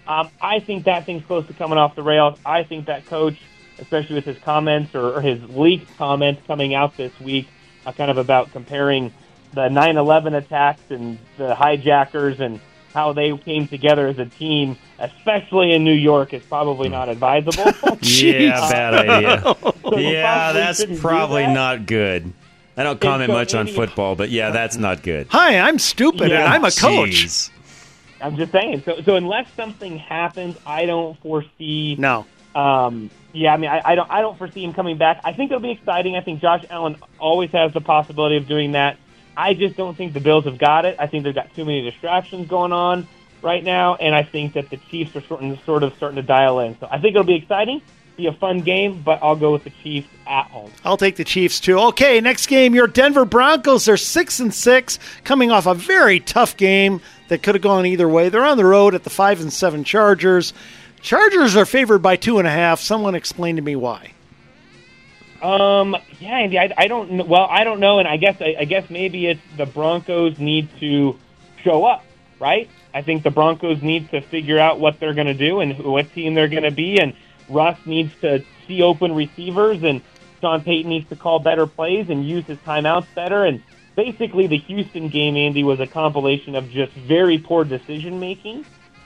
[0.08, 2.38] Um, I think that thing's close to coming off the rails.
[2.46, 3.40] I think that coach,
[3.80, 7.48] especially with his comments or, or his leaked comments coming out this week,
[7.86, 9.12] Uh, kind of about comparing
[9.54, 12.60] the 9/11 attacks and the hijackers and
[12.94, 16.94] how they came together as a team, especially in New York, is probably hmm.
[16.94, 17.74] not advisable.
[17.84, 19.56] Oh, yeah, bad idea.
[19.92, 21.54] So yeah, that's probably that.
[21.54, 22.32] not good.
[22.78, 25.28] I don't comment so much on Andy- football, but yeah, that's not good.
[25.32, 26.46] Hi, I'm stupid Yeah.
[26.46, 27.26] and I'm a coach.
[27.26, 27.50] Jeez.
[28.22, 28.84] I'm just saying.
[28.86, 31.96] So, so unless something happens, I don't foresee.
[32.00, 32.26] No.
[32.56, 34.10] Um, yeah, I mean, I, I don't.
[34.12, 35.22] I don't foresee him coming back.
[35.24, 36.16] I think it'll be exciting.
[36.16, 38.98] I think Josh Allen always has the possibility of doing that.
[39.38, 40.98] I just don't think the Bills have got it.
[41.00, 43.08] I think they've got too many distractions going on
[43.42, 46.22] right now, and I think that the Chiefs are sort of, sort of starting to
[46.22, 46.78] dial in.
[46.80, 47.82] So I think it'll be exciting,
[48.18, 50.72] be a fun game, but I'll go with the Chiefs at home.
[50.84, 51.80] I'll take the Chiefs too.
[51.80, 53.86] Okay, next game, your Denver Broncos.
[53.86, 58.10] They're six and six, coming off a very tough game that could have gone either
[58.10, 58.28] way.
[58.30, 60.54] They're on the road at the five and seven Chargers.
[61.02, 62.80] Chargers are favored by two and a half.
[62.80, 64.14] Someone explain to me why.
[65.42, 67.24] Um, yeah, Andy, I, I don't know.
[67.24, 70.70] Well, I don't know, and I guess I, I guess maybe it's the Broncos need
[70.80, 71.18] to
[71.64, 72.04] show up,
[72.40, 72.70] right?
[72.94, 76.14] I think the Broncos need to figure out what they're going to do and what
[76.14, 77.16] team they're going to be, and
[77.50, 80.02] Russ needs to see open receivers, and
[80.42, 83.44] Sean Payton needs to call better plays and use his timeouts better.
[83.44, 83.64] And
[83.96, 88.66] basically, the Houston game, Andy, was a compilation of just very poor decision making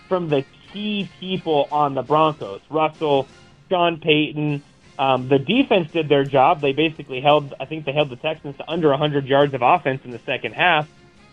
[0.09, 0.43] from the
[0.75, 2.59] key people on the Broncos.
[2.69, 3.27] Russell,
[3.69, 4.61] Sean Payton.
[4.99, 6.59] Um, the defense did their job.
[6.59, 10.03] They basically held, I think they held the Texans to under 100 yards of offense
[10.03, 10.89] in the second half.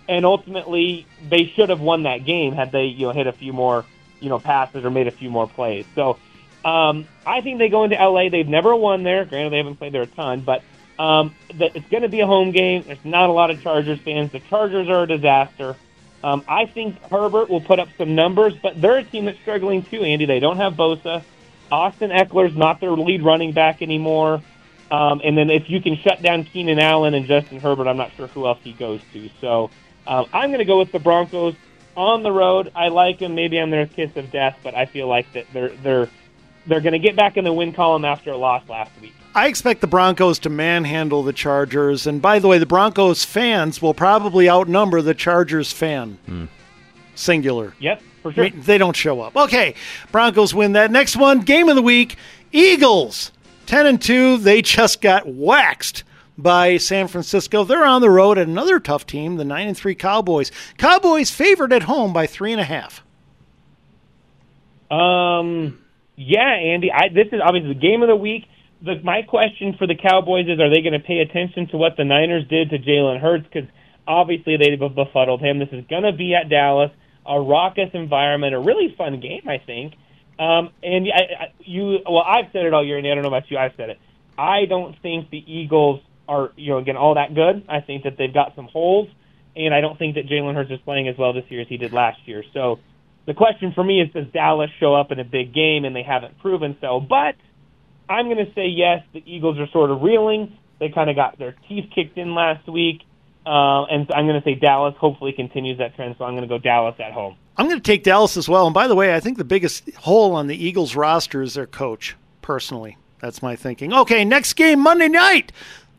[0.08, 3.52] And ultimately, they should have won that game had they, you know, hit a few
[3.52, 3.84] more,
[4.20, 5.86] you know, passes or made a few more plays.
[5.94, 6.18] So,
[6.64, 8.28] um, I think they go into LA.
[8.28, 9.24] They've never won there.
[9.24, 10.62] Granted, they haven't played there a ton, but
[10.98, 12.84] um, that it's going to be a home game.
[12.86, 14.30] There's not a lot of Chargers fans.
[14.30, 15.76] The Chargers are a disaster.
[16.24, 19.82] Um, I think Herbert will put up some numbers, but they're a team that's struggling
[19.82, 20.24] too, Andy.
[20.24, 21.22] They don't have Bosa.
[21.70, 24.42] Austin Ekeler's not their lead running back anymore.
[24.90, 28.12] Um, and then if you can shut down Keenan Allen and Justin Herbert, I'm not
[28.14, 29.30] sure who else he goes to.
[29.40, 29.70] So
[30.06, 31.54] um, I'm going to go with the Broncos
[31.96, 32.70] on the road.
[32.74, 33.34] I like them.
[33.34, 36.08] Maybe I'm their kiss of death, but I feel like that they're they're
[36.66, 39.14] they're going to get back in the win column after a loss last week.
[39.34, 42.06] I expect the Broncos to manhandle the Chargers.
[42.06, 46.18] And by the way, the Broncos fans will probably outnumber the Chargers fan.
[47.14, 47.74] Singular.
[47.78, 48.44] Yep, for I sure.
[48.44, 49.36] mean, they don't show up.
[49.36, 49.74] Okay,
[50.10, 50.90] Broncos win that.
[50.90, 52.16] Next one, game of the week,
[52.52, 53.32] Eagles.
[53.66, 56.04] 10 and 2, they just got waxed
[56.36, 57.64] by San Francisco.
[57.64, 60.50] They're on the road at another tough team, the 9 and 3 Cowboys.
[60.76, 63.00] Cowboys favored at home by 3.5.
[64.94, 65.78] Um,
[66.16, 66.90] yeah, Andy.
[66.92, 68.44] I, this is obviously the game of the week.
[68.82, 71.96] The, my question for the Cowboys is: Are they going to pay attention to what
[71.96, 73.44] the Niners did to Jalen Hurts?
[73.44, 73.68] Because
[74.06, 75.58] obviously they befuddled him.
[75.58, 76.90] This is going to be at Dallas,
[77.26, 79.94] a raucous environment, a really fun game, I think.
[80.38, 83.28] Um, and I, I, you, well, I've said it all year, and I don't know
[83.28, 83.58] about you.
[83.58, 83.98] I've said it.
[84.36, 87.64] I don't think the Eagles are, you know, again, all that good.
[87.68, 89.08] I think that they've got some holes,
[89.54, 91.76] and I don't think that Jalen Hurts is playing as well this year as he
[91.76, 92.42] did last year.
[92.52, 92.80] So
[93.26, 95.84] the question for me is, does Dallas show up in a big game?
[95.84, 97.00] And they haven't proven so.
[97.00, 97.36] But
[98.08, 99.04] I'm going to say yes.
[99.12, 100.58] The Eagles are sort of reeling.
[100.80, 103.02] They kind of got their teeth kicked in last week,
[103.46, 106.16] uh, and I'm going to say Dallas hopefully continues that trend.
[106.18, 107.36] So I'm going to go Dallas at home.
[107.56, 108.66] I'm going to take Dallas as well.
[108.66, 111.68] And by the way, I think the biggest hole on the Eagles roster is their
[111.68, 112.98] coach, personally.
[113.20, 113.92] That's my thinking.
[113.92, 115.52] Okay, next game Monday night.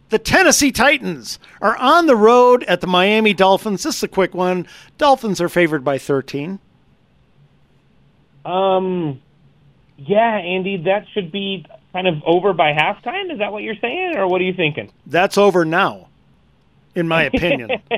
[0.09, 3.83] The Tennessee Titans are on the road at the Miami Dolphins.
[3.83, 4.67] This is a quick one.
[4.97, 6.59] Dolphins are favored by 13.
[8.45, 9.21] Um,
[9.97, 13.31] yeah, Andy, that should be kind of over by halftime.
[13.31, 14.91] Is that what you're saying, or what are you thinking?
[15.05, 16.07] That's over now,
[16.95, 17.69] in my opinion.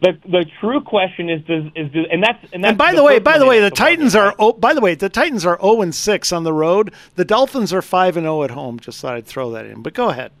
[0.00, 3.02] the the true question is does is do, and that's and that's and by the,
[3.02, 5.82] way, by the way, the Titans are oh, by the way, the Titans are 0
[5.82, 6.92] and 6 on the road.
[7.14, 8.78] The Dolphins are 5 and 0 at home.
[8.80, 9.82] Just thought I'd throw that in.
[9.82, 10.32] But go ahead.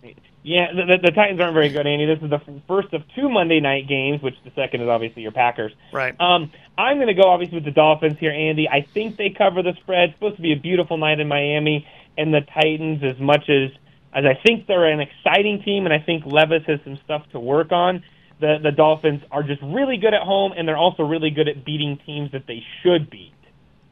[0.44, 2.04] Yeah, the, the, Titans aren't very good, Andy.
[2.04, 5.22] This is the f- first of two Monday night games, which the second is obviously
[5.22, 5.72] your Packers.
[5.92, 6.20] Right.
[6.20, 8.68] Um, I'm going to go obviously with the Dolphins here, Andy.
[8.68, 10.10] I think they cover the spread.
[10.10, 11.86] It's supposed to be a beautiful night in Miami,
[12.18, 13.70] and the Titans, as much as
[14.14, 17.40] as I think they're an exciting team, and I think Levis has some stuff to
[17.40, 18.02] work on.
[18.40, 21.64] The the Dolphins are just really good at home, and they're also really good at
[21.64, 23.32] beating teams that they should beat.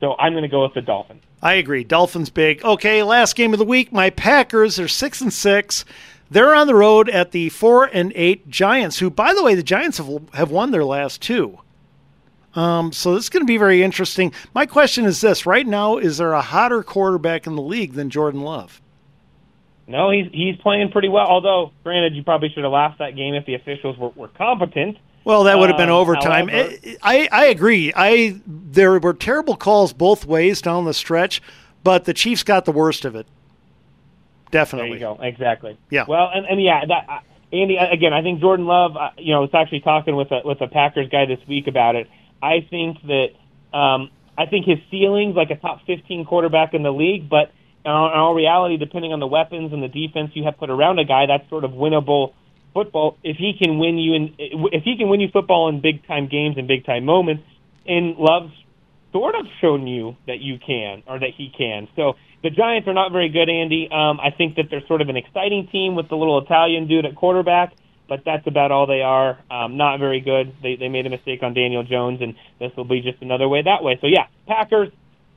[0.01, 1.23] So I'm going to go with the Dolphins.
[1.43, 1.85] I agree.
[1.85, 2.65] Dolphins big.
[2.65, 3.93] Okay, last game of the week.
[3.93, 5.85] My Packers are six and six.
[6.31, 9.63] They're on the road at the four and eight Giants, who, by the way, the
[9.63, 11.59] Giants have have won their last two.
[12.55, 14.33] Um, so this is going to be very interesting.
[14.55, 18.11] My question is this: Right now, is there a hotter quarterback in the league than
[18.11, 18.81] Jordan Love?
[19.87, 21.27] No, he's he's playing pretty well.
[21.27, 24.99] Although, granted, you probably should have lost that game if the officials were, were competent.
[25.25, 26.49] Well, that would have been Um, overtime.
[26.49, 27.93] however- I, I agree.
[27.95, 31.43] I there were terrible calls both ways down the stretch,
[31.85, 33.27] but the Chiefs got the worst of it.
[34.51, 34.99] Definitely.
[34.99, 35.23] There you go.
[35.23, 35.79] Exactly.
[35.91, 36.05] Yeah.
[36.09, 37.21] Well, and, and yeah, that uh,
[37.53, 38.13] Andy again.
[38.13, 38.97] I think Jordan Love.
[38.97, 41.97] Uh, you know, was actually talking with a with a Packers guy this week about
[41.97, 42.09] it.
[42.43, 43.29] I think that
[43.77, 47.53] um, I think his ceiling's like a top 15 quarterback in the league, but
[47.85, 50.71] in all, in all reality, depending on the weapons and the defense you have put
[50.71, 52.33] around a guy, that's sort of winnable
[52.73, 53.19] football.
[53.23, 56.29] If he can win you in, if he can win you football in big time
[56.29, 57.45] games and big time moments,
[57.87, 58.53] and Love's
[59.13, 61.89] sort of shown you that you can or that he can.
[61.97, 63.89] So the Giants are not very good, Andy.
[63.91, 67.05] Um, I think that they're sort of an exciting team with the little Italian dude
[67.05, 67.75] at quarterback,
[68.09, 69.39] but that's about all they are.
[69.51, 70.55] Um, not very good.
[70.63, 73.63] They they made a mistake on Daniel Jones, and this will be just another way
[73.63, 73.99] that way.
[74.01, 74.89] So yeah, Packers,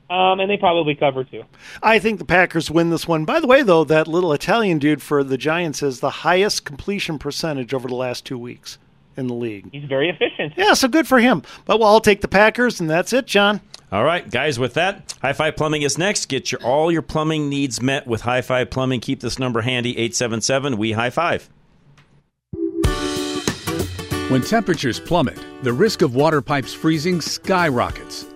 [0.08, 1.42] um, and they probably cover too.
[1.82, 3.24] I think the Packers win this one.
[3.24, 7.18] By the way, though, that little Italian dude for the Giants has the highest completion
[7.18, 8.78] percentage over the last two weeks
[9.16, 9.68] in the league.
[9.72, 10.54] He's very efficient.
[10.56, 11.42] Yeah, so good for him.
[11.64, 13.60] But well, I'll take the Packers, and that's it, John.
[13.92, 16.26] All right, guys, with that, High Five Plumbing is next.
[16.26, 19.00] Get your all your plumbing needs met with High Five Plumbing.
[19.00, 21.48] Keep this number handy 877 We High Five.
[24.30, 28.26] When temperatures plummet, the risk of water pipes freezing skyrockets.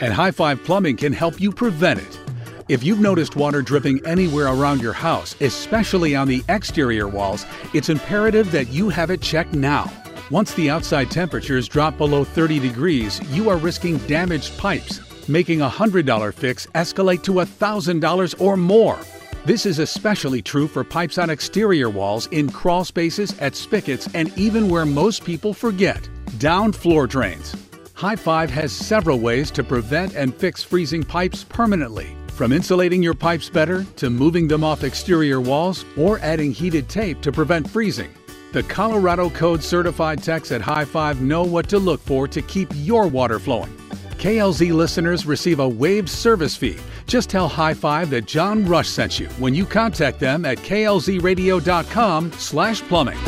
[0.00, 2.20] And High Five Plumbing can help you prevent it.
[2.68, 7.88] If you've noticed water dripping anywhere around your house, especially on the exterior walls, it's
[7.88, 9.90] imperative that you have it checked now.
[10.32, 15.68] Once the outside temperatures drop below 30 degrees, you are risking damaged pipes, making a
[15.68, 18.98] $100 fix escalate to $1,000 or more.
[19.44, 24.36] This is especially true for pipes on exterior walls, in crawl spaces, at spigots, and
[24.36, 26.08] even where most people forget
[26.38, 27.54] down floor drains.
[27.94, 32.16] High Five has several ways to prevent and fix freezing pipes permanently.
[32.30, 37.20] From insulating your pipes better to moving them off exterior walls or adding heated tape
[37.20, 38.10] to prevent freezing.
[38.56, 42.70] The Colorado Code certified techs at High Five know what to look for to keep
[42.74, 43.76] your water flowing.
[44.16, 46.78] KLZ listeners receive a waived service fee.
[47.06, 52.32] Just tell High Five that John Rush sent you when you contact them at klzradio.com
[52.32, 53.18] slash plumbing.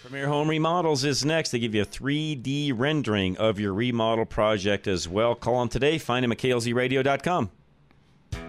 [0.00, 1.50] Premier Home Remodels is next.
[1.50, 5.34] They give you a 3D rendering of your remodel project as well.
[5.34, 5.98] Call them today.
[5.98, 7.50] Find them at klzradio.com.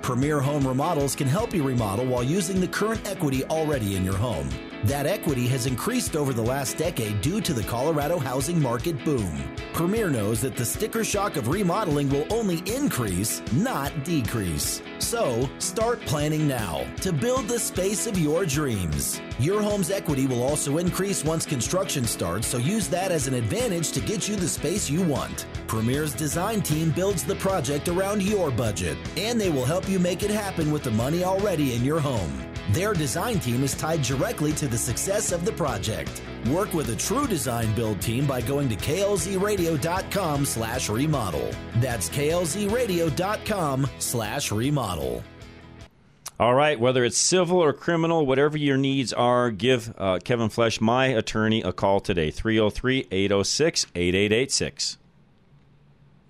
[0.02, 4.18] Premier Home Remodels can help you remodel while using the current equity already in your
[4.18, 4.50] home.
[4.86, 9.44] That equity has increased over the last decade due to the Colorado housing market boom.
[9.74, 14.84] Premier knows that the sticker shock of remodeling will only increase, not decrease.
[15.00, 19.20] So, start planning now to build the space of your dreams.
[19.40, 23.92] Your home's equity will also increase once construction starts, so use that as an advantage
[23.94, 25.48] to get you the space you want.
[25.66, 30.22] Premier's design team builds the project around your budget, and they will help you make
[30.22, 32.46] it happen with the money already in your home.
[32.70, 36.22] Their design team is tied directly to the success of the project.
[36.50, 41.52] Work with a true design build team by going to klzradio.com slash remodel.
[41.76, 45.24] That's klzradio.com slash remodel.
[46.38, 50.82] All right, whether it's civil or criminal, whatever your needs are, give uh, Kevin Flesh,
[50.82, 54.98] my attorney, a call today 303 806 8886.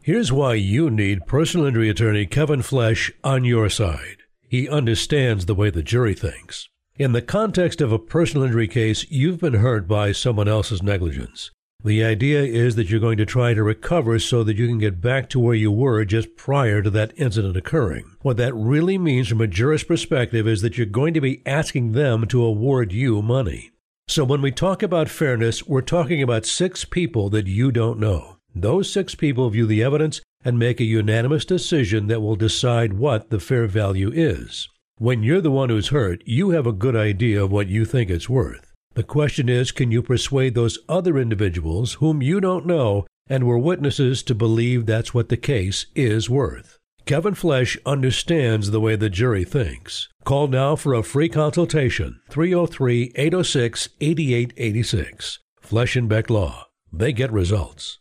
[0.03, 4.24] Here's why you need personal injury attorney Kevin Flesh on your side.
[4.55, 6.69] He understands the way the jury thinks.
[6.97, 11.51] In the context of a personal injury case, you've been hurt by someone else's negligence.
[11.83, 15.01] The idea is that you're going to try to recover so that you can get
[15.01, 18.15] back to where you were just prior to that incident occurring.
[18.21, 21.91] What that really means from a jurist perspective is that you're going to be asking
[21.91, 23.71] them to award you money.
[24.07, 28.37] So when we talk about fairness, we're talking about six people that you don't know.
[28.55, 33.31] Those six people view the evidence and make a unanimous decision that will decide what
[33.31, 34.69] the fair value is.
[34.97, 38.09] When you're the one who's hurt, you have a good idea of what you think
[38.09, 38.71] it's worth.
[38.93, 43.57] The question is, can you persuade those other individuals whom you don't know and were
[43.57, 46.77] witnesses to believe that's what the case is worth?
[47.05, 50.07] Kevin Flesh understands the way the jury thinks.
[50.23, 55.39] Call now for a free consultation 303 806 8886.
[55.59, 56.67] Flesh and Beck Law.
[56.91, 57.99] They get results.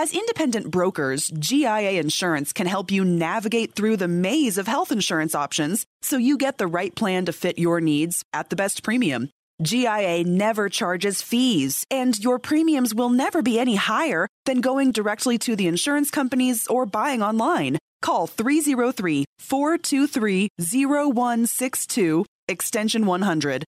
[0.00, 5.34] As independent brokers, GIA Insurance can help you navigate through the maze of health insurance
[5.34, 9.28] options so you get the right plan to fit your needs at the best premium.
[9.60, 15.36] GIA never charges fees, and your premiums will never be any higher than going directly
[15.36, 17.76] to the insurance companies or buying online.
[18.00, 23.64] Call 303 423 0162, extension 100.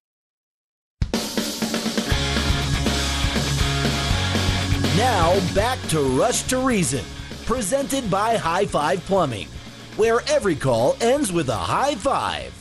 [5.03, 7.03] Now back to Rush to Reason,
[7.45, 9.49] presented by High Five Plumbing,
[9.97, 12.53] where every call ends with a high five.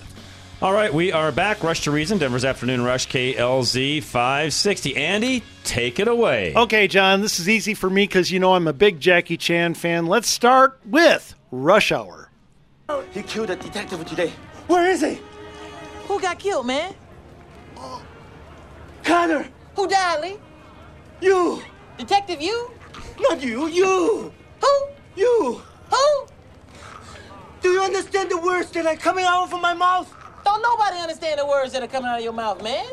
[0.60, 1.62] All right, we are back.
[1.62, 4.96] Rush to Reason, Denver's Afternoon Rush, KLZ 560.
[4.96, 6.52] Andy, take it away.
[6.56, 9.74] Okay, John, this is easy for me because you know I'm a big Jackie Chan
[9.74, 10.06] fan.
[10.06, 12.28] Let's start with Rush Hour.
[13.12, 14.32] He killed a detective today.
[14.66, 15.20] Where is he?
[16.08, 16.92] Who got killed, man?
[19.04, 19.46] Connor!
[19.76, 20.38] Who died, Lee?
[21.20, 21.62] You!
[21.98, 22.70] Detective, you?
[23.20, 24.32] Not you, you!
[24.60, 24.86] Who?
[25.16, 25.62] You!
[25.90, 26.26] Who?
[27.60, 30.12] Do you understand the words that are coming out of my mouth?
[30.44, 32.86] Don't nobody understand the words that are coming out of your mouth, man.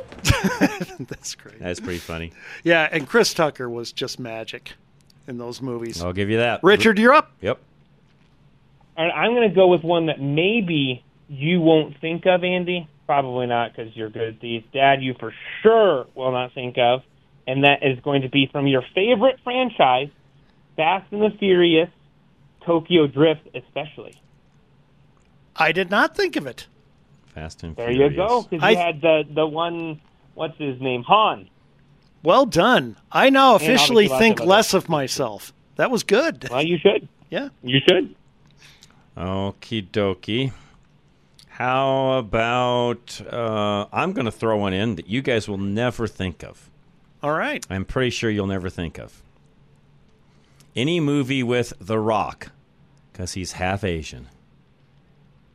[1.08, 1.60] That's great.
[1.60, 2.32] That's pretty funny.
[2.64, 4.74] Yeah, and Chris Tucker was just magic
[5.28, 6.02] in those movies.
[6.02, 6.60] I'll give you that.
[6.64, 7.32] Richard, you're up.
[7.42, 7.60] Yep.
[8.98, 12.88] All right, I'm going to go with one that maybe you won't think of, Andy.
[13.08, 14.64] Probably not because you're good at these.
[14.72, 15.34] Dad, you for
[15.64, 17.02] sure will not think of.
[17.50, 20.10] And that is going to be from your favorite franchise,
[20.76, 21.90] Fast and the Furious,
[22.64, 24.22] Tokyo Drift, especially.
[25.56, 26.68] I did not think of it.
[27.34, 28.16] Fast and There Furious.
[28.16, 28.44] There you go.
[28.44, 30.00] Because I- you had the, the one,
[30.36, 31.02] what's his name?
[31.08, 31.50] Han.
[32.22, 32.98] Well done.
[33.12, 35.52] I now officially think of less of myself.
[35.78, 36.50] That was good.
[36.52, 37.08] Well, you should.
[37.32, 37.50] Yeah.
[37.64, 38.14] You should.
[39.18, 40.52] Okie dokie.
[41.48, 46.44] How about uh, I'm going to throw one in that you guys will never think
[46.44, 46.69] of.
[47.22, 47.66] All right.
[47.70, 49.22] I'm pretty sure you'll never think of.
[50.76, 52.52] Any movie with The Rock,
[53.12, 54.28] because he's half Asian.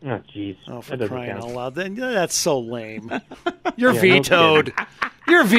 [0.05, 0.57] Oh, jeez.
[0.69, 1.75] Oh, for That crying out loud.
[1.75, 3.11] Then that's so lame.
[3.77, 4.77] You're Yeah, vetoed.
[4.77, 4.87] kidding.
[5.27, 5.57] You're Yeah,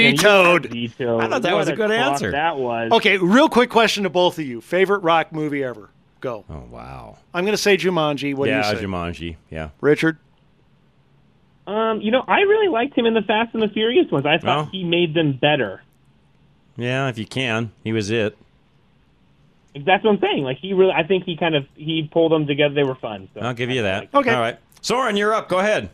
[0.72, 1.22] you vetoed.
[1.24, 2.32] I thought that was What a good answer.
[2.32, 2.92] That was.
[2.92, 4.62] Okay, real quick question to both of you.
[4.62, 5.90] Favorite rock movie ever?
[6.22, 6.46] Go.
[6.48, 7.18] Oh, wow.
[7.34, 8.36] I'm going to say Jumanji.
[8.36, 8.86] What yeah, do you say?
[8.86, 9.36] Jumanji.
[9.50, 9.70] Yeah.
[9.82, 10.20] Richard?
[11.66, 14.28] Um, you know, I really liked him in the Fast and the Furious ones.
[14.28, 14.70] I thought Oh.
[14.72, 15.82] he made them better.
[16.78, 17.72] Yeah, if you can.
[17.84, 18.38] He was it.
[19.74, 20.44] That's what I'm saying.
[20.44, 22.74] Like he really, I think he kind of he pulled them together.
[22.74, 23.28] They were fun.
[23.34, 23.42] So.
[23.42, 24.14] I'll give you that.
[24.14, 24.34] Okay.
[24.34, 24.58] All right.
[24.82, 25.50] Soren, you're up.
[25.50, 25.90] Go ahead.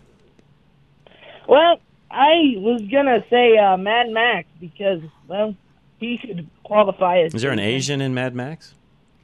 [1.47, 5.55] Well, I was gonna say uh, Mad Max because well,
[5.99, 7.33] he should qualify as.
[7.33, 8.75] Is there an Asian in Mad Max?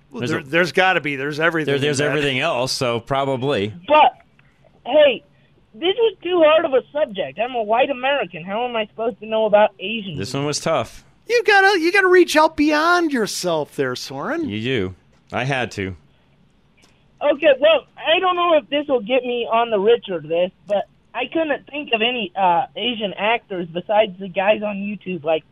[0.09, 1.15] Well, There's there, there's got to be.
[1.17, 1.73] There's everything.
[1.73, 3.73] There, there's everything else, so probably.
[3.87, 4.17] But
[4.85, 5.23] hey,
[5.73, 7.39] this was too hard of a subject.
[7.39, 8.43] I'm a white American.
[8.43, 10.17] How am I supposed to know about Asians?
[10.17, 11.03] This one was tough.
[11.27, 14.47] You gotta you gotta reach out beyond yourself, there, Soren.
[14.47, 14.95] You do.
[15.31, 15.95] I had to.
[17.21, 20.87] Okay, well, I don't know if this will get me on the Richard list, but
[21.13, 25.43] I couldn't think of any uh, Asian actors besides the guys on YouTube like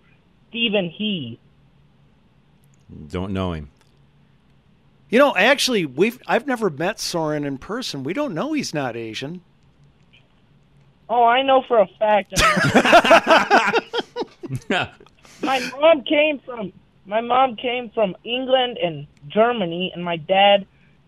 [0.49, 1.39] Steven He.
[3.09, 3.69] Don't know him.
[5.09, 8.03] You know, actually, we've I've never met Soren in person.
[8.03, 9.41] We don't know he's not Asian.
[11.09, 12.33] Oh, I know for a fact.
[15.41, 16.73] my mom came from
[17.05, 20.65] my mom came from England and Germany, and my dad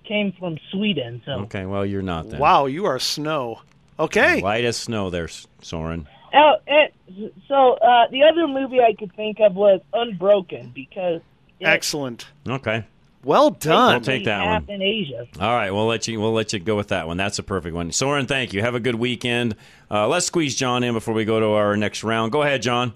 [0.07, 1.21] came from Sweden.
[1.25, 2.39] So, Okay, well, you're not then.
[2.39, 3.61] Wow, you are snow.
[3.99, 4.41] Okay.
[4.41, 5.27] White as snow there,
[5.61, 6.07] Soren.
[6.33, 11.21] oh, and, so uh, the other movie I could think of was Unbroken because
[11.59, 12.27] it Excellent.
[12.47, 12.85] Okay.
[13.23, 13.93] Well done.
[13.93, 14.47] We'll take that one.
[14.47, 15.27] happened in Asia.
[15.39, 17.17] All right, we'll let you we'll let you go with that one.
[17.17, 17.91] That's a perfect one.
[17.91, 18.61] Soren, thank you.
[18.61, 19.55] Have a good weekend.
[19.89, 22.31] Uh, let's squeeze John in before we go to our next round.
[22.31, 22.93] Go ahead, John.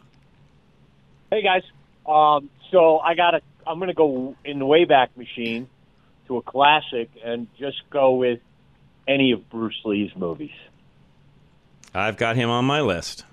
[1.31, 1.63] Hey guys,
[2.05, 5.69] um, so I got to I'm going to go in the Wayback Machine
[6.27, 8.39] to a classic and just go with
[9.07, 10.51] any of Bruce Lee's movies.
[11.93, 13.23] I've got him on my list.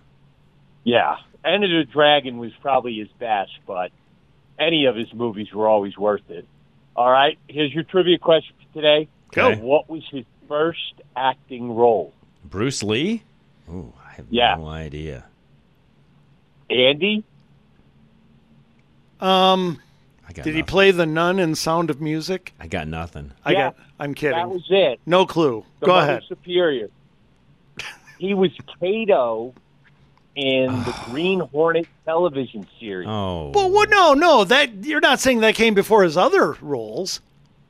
[0.85, 3.91] Yeah, Enter the Dragon was probably his best, but
[4.61, 6.47] any of his movies were always worth it.
[6.95, 9.09] All right, here's your trivia question for today.
[9.37, 9.61] Okay.
[9.61, 12.13] What was his first acting role?
[12.45, 13.23] Bruce Lee?
[13.69, 14.55] Ooh, I have Yeah.
[14.57, 15.25] no idea.
[16.71, 17.25] Andy?
[19.21, 19.81] Um,
[20.29, 20.65] I got did he nothing.
[20.71, 22.53] play the nun in Sound of Music?
[22.61, 23.33] I got nothing.
[23.45, 23.59] I Yeah.
[23.71, 23.77] got.
[24.01, 24.37] I'm kidding.
[24.39, 25.01] That was it.
[25.07, 25.65] No clue.
[25.81, 26.23] The Go Mother ahead.
[26.29, 26.89] Superior.
[28.19, 28.51] He was
[28.81, 29.55] Kato
[30.37, 33.09] in the Green Hornet television series.
[33.09, 33.51] Oh.
[33.55, 33.91] Well, what?
[33.91, 34.45] No, no.
[34.45, 37.21] That you're not saying that came before his other roles.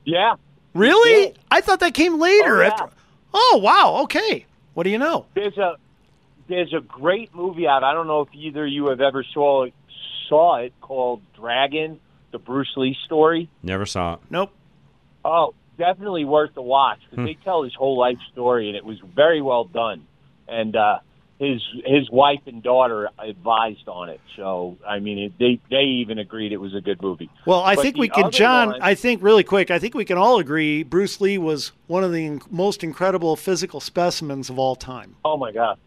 [0.05, 0.35] Yeah.
[0.75, 1.33] Really?
[1.49, 2.57] I thought that came later.
[2.57, 2.67] Oh, yeah.
[2.73, 2.89] after-
[3.33, 4.01] oh wow.
[4.03, 4.45] Okay.
[4.75, 5.25] What do you know?
[5.33, 5.75] There's a
[6.47, 7.83] there's a great movie out.
[7.83, 9.73] I don't know if either of you have ever saw it,
[10.29, 11.99] saw it called Dragon,
[12.31, 13.49] the Bruce Lee story.
[13.63, 14.19] Never saw it.
[14.29, 14.51] Nope.
[15.25, 17.25] Oh, definitely worth the watch because Hmm.
[17.25, 20.05] they tell his whole life story, and it was very well done.
[20.47, 20.99] And uh,
[21.39, 24.19] his his wife and daughter advised on it.
[24.35, 27.29] So I mean, it, they they even agreed it was a good movie.
[27.45, 28.69] Well, I But think we can, John.
[28.71, 29.71] one- I think really quick.
[29.71, 33.35] I think we can all agree Bruce Lee was one of the in- most incredible
[33.35, 35.15] physical specimens of all time.
[35.25, 35.77] oh my god.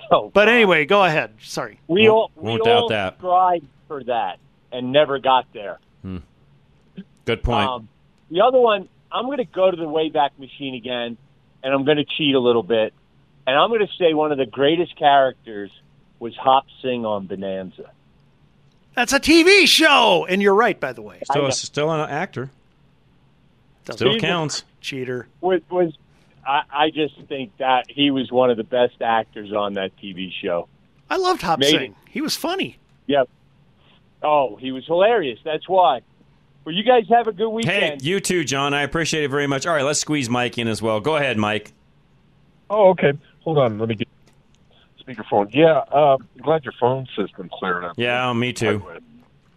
[0.10, 1.34] Oh, But anyway, go ahead.
[1.40, 1.78] Sorry.
[1.88, 3.18] we all we won't doubt all that.
[3.18, 4.38] strived for that
[4.72, 5.78] and never got there.
[7.24, 7.68] Good point.
[7.68, 7.88] Um,
[8.30, 11.16] the other one, I'm going to go to the Wayback Machine again,
[11.62, 12.92] and I'm going to cheat a little bit,
[13.46, 15.70] and I'm going to say one of the greatest characters
[16.18, 17.90] was Hop Sing on Bonanza.
[18.94, 21.20] That's a TV show, and you're right, by the way.
[21.30, 22.50] still, still an actor.
[23.90, 24.64] Still counts.
[24.80, 25.28] Cheater.
[25.40, 25.92] Was, was
[26.46, 30.30] I, I just think that he was one of the best actors on that TV
[30.42, 30.68] show.
[31.08, 31.92] I loved Hop Made Sing.
[31.92, 31.96] it.
[32.10, 32.78] He was funny.
[33.06, 33.28] Yep.
[34.22, 35.38] Oh, he was hilarious.
[35.44, 36.00] That's why.
[36.64, 38.02] Well, you guys have a good weekend.
[38.02, 38.72] Hey, you too, John.
[38.72, 39.66] I appreciate it very much.
[39.66, 41.00] All right, let's squeeze Mike in as well.
[41.00, 41.72] Go ahead, Mike.
[42.70, 43.12] Oh, okay.
[43.40, 43.78] Hold on.
[43.78, 44.08] Let me get
[45.00, 45.52] speakerphone.
[45.52, 47.94] Yeah, uh, glad your phone system cleared up.
[47.96, 48.82] Yeah, me too.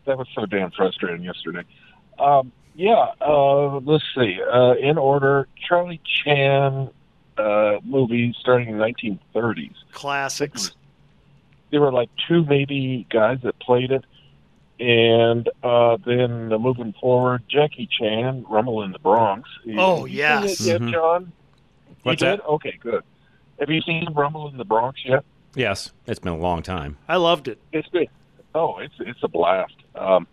[0.06, 1.64] That was so damn frustrating yesterday.
[2.20, 4.40] Um, yeah, uh, let's see.
[4.42, 6.90] Uh, in order, Charlie Chan
[7.38, 8.84] uh, movie starting in the
[9.34, 9.74] 1930s.
[9.92, 10.72] Classics.
[11.72, 14.04] There were like two maybe guys that played it.
[14.80, 19.50] And uh, then uh, moving forward, Jackie Chan, Rumble in the Bronx.
[19.78, 20.60] Oh, Have you yes.
[20.62, 20.92] it yet, Mhm.
[20.92, 21.32] John?
[22.04, 22.40] What's you did?
[22.40, 22.46] that?
[22.46, 23.04] Okay, good.
[23.60, 25.24] Have you seen Rumble in the Bronx yet?
[25.56, 26.98] Yes, it's been a long time.
[27.08, 27.58] I loved it.
[27.72, 28.10] It's good.
[28.54, 29.76] Oh, it's it's a blast.
[29.96, 30.28] Um,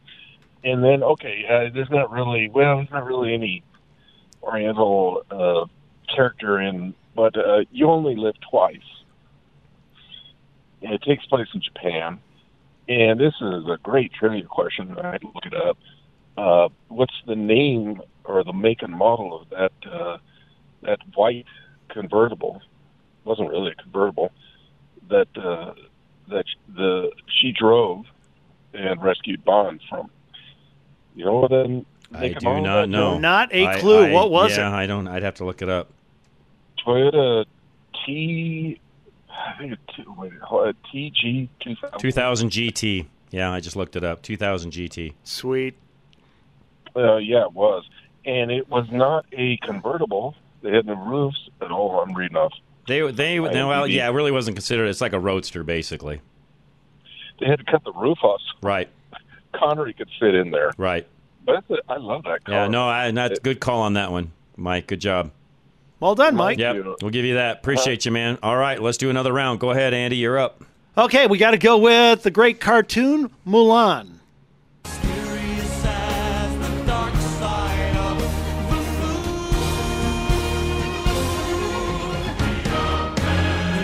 [0.64, 3.62] and then okay, uh, there's not really well, there's not really any
[4.42, 5.66] Oriental uh,
[6.12, 8.78] character in, but uh, you only live twice.
[10.82, 12.18] And it takes place in Japan,
[12.88, 14.98] and this is a great trivia question.
[14.98, 15.78] I had to look it up.
[16.36, 20.18] Uh, what's the name or the make and model of that uh,
[20.82, 21.46] that white
[21.88, 22.60] convertible?
[23.24, 24.32] It wasn't really a convertible
[25.08, 25.74] that uh,
[26.28, 28.06] that the she drove
[28.74, 30.10] and rescued Bond from.
[31.14, 31.86] You know what then?
[32.14, 33.18] I do not know.
[33.18, 34.06] Not a clue.
[34.06, 34.74] I- What was yeah, it?
[34.74, 35.08] I don't.
[35.08, 35.90] I'd have to look it up.
[36.84, 37.44] Toyota
[38.04, 38.78] T.
[39.30, 41.98] I think it's T- wait, hold TG two thousand.
[42.00, 43.06] 2000 GT.
[43.30, 44.20] Yeah, I just looked it up.
[44.22, 45.14] 2000 GT.
[45.24, 45.74] Sweet.
[46.94, 47.88] Uh, yeah, it was,
[48.26, 50.34] and it was not a convertible.
[50.62, 52.00] They had no roofs at all.
[52.00, 52.52] I'm reading off.
[52.86, 53.54] They they IMDb.
[53.54, 54.88] no, well yeah, it really wasn't considered.
[54.88, 56.20] It's like a roadster basically.
[57.40, 58.40] They had to cut the roof off.
[58.60, 58.88] Right.
[59.55, 60.72] Connery could fit in there.
[60.76, 61.07] Right.
[61.44, 62.55] But that's a, I love that car.
[62.55, 62.68] Yeah.
[62.68, 64.86] No, I, that's good call on that one, Mike.
[64.86, 65.32] Good job.
[66.00, 66.59] Well done, Mike.
[66.59, 67.00] Yep.
[67.00, 67.59] We'll give you that.
[67.59, 68.38] Appreciate you, man.
[68.42, 69.61] All right, let's do another round.
[69.61, 70.16] Go ahead, Andy.
[70.16, 70.64] You're up.
[70.98, 74.18] Okay, we got to go with the great cartoon Mulan.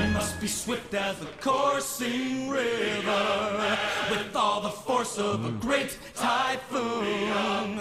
[0.02, 3.47] We must be swift as the coursing river, with all the
[5.08, 7.76] force of a great typhoon,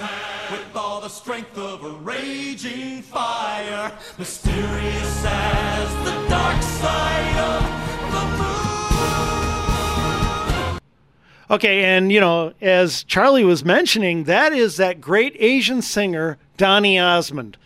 [0.52, 7.64] with all the strength of a raging fire, mysterious as the dark side of
[8.12, 8.26] the
[10.74, 10.80] moon.
[11.50, 17.00] Okay, and you know, as Charlie was mentioning, that is that great Asian singer Donny
[17.00, 17.58] Osmond.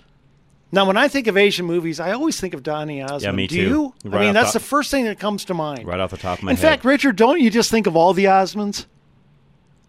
[0.73, 3.23] Now, when I think of Asian movies, I always think of Donny Osmond.
[3.23, 3.61] Yeah, me Do too.
[3.61, 3.93] you?
[4.13, 5.85] I mean, that's top- the first thing that comes to mind.
[5.85, 6.63] Right off the top of my In head.
[6.65, 8.85] In fact, Richard, don't you just think of all the Osmonds?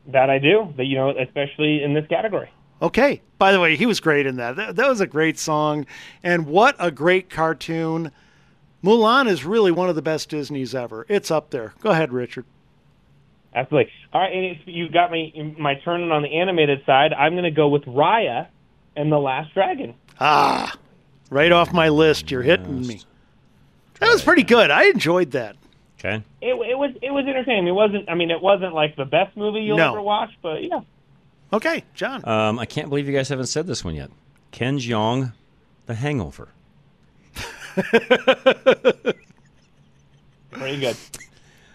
[0.07, 0.73] That I do.
[0.77, 2.51] That you know, especially in this category.
[2.81, 3.23] Okay.
[3.39, 4.57] By the way, he was great in that.
[4.57, 5.87] That, that was a great song,
[6.23, 8.13] and what a great cartoon.
[8.85, 11.07] Mulan is really one of the best Disney's ever.
[11.09, 11.75] It's up there.
[11.81, 12.45] Go ahead, Richard.
[13.55, 13.93] Absolutely.
[14.13, 17.13] All right, and if you got me my turn on the animated side.
[17.13, 18.49] I'm going to go with Raya
[18.97, 19.95] and the Last Dragon.
[20.21, 20.75] Ah,
[21.31, 22.31] right off my list.
[22.31, 23.01] You're hitting me.
[24.01, 24.71] That was pretty good.
[24.71, 25.57] I enjoyed that.
[26.05, 26.17] Okay.
[26.41, 27.69] It, it was it was entertaining.
[27.69, 28.09] It wasn't.
[28.11, 29.91] I mean, it wasn't like the best movie you'll No.
[29.93, 30.81] ever watch, but yeah.
[31.53, 32.27] Okay, John.
[32.27, 34.11] Um, I can't believe you guys haven't said this one yet.
[34.51, 35.33] Ken Jeong,
[35.87, 36.49] The Hangover.
[40.51, 40.97] Pretty good.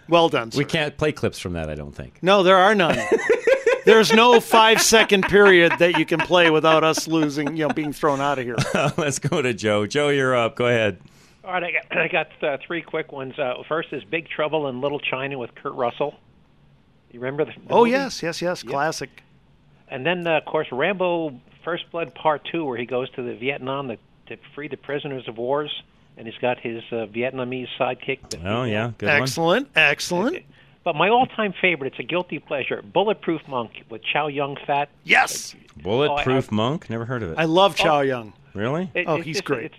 [0.10, 0.52] Well done.
[0.56, 1.70] We can't play clips from that.
[1.70, 2.20] I don't think.
[2.22, 2.98] No, there are none.
[3.86, 7.94] There's no five second period that you can play without us losing, you know, being
[7.94, 8.58] thrown out of here.
[8.98, 9.86] Let's go to Joe.
[9.86, 10.56] Joe, you're up.
[10.58, 11.00] Go ahead.
[11.48, 13.38] All right, I got, I got uh, three quick ones.
[13.40, 16.14] Uh, first is Big Trouble in Little China with Kurt Russell.
[17.12, 17.52] You remember the?
[17.68, 17.92] the Oh movie?
[17.92, 19.24] yes, yes, yes, classic.
[19.90, 23.36] And then, uh, of course, Rambo: First Blood Part Two, where he goes to the
[23.36, 25.72] Vietnam to, to free the prisoners of wars,
[26.18, 28.20] and he's got his uh, Vietnamese sidekick.
[28.46, 29.22] Oh yeah, good one.
[29.22, 30.44] excellent, excellent.
[30.84, 34.88] But my all-time favorite, it's a guilty pleasure, Bulletproof Monk with Chow Yun Fat.
[35.04, 35.54] Yes.
[35.82, 36.90] Bulletproof Monk.
[36.90, 37.38] Never heard of it.
[37.38, 38.32] I love Chow Yun.
[38.54, 38.90] Really?
[38.94, 39.66] It- Oh, it's he's just- great.
[39.66, 39.76] It's,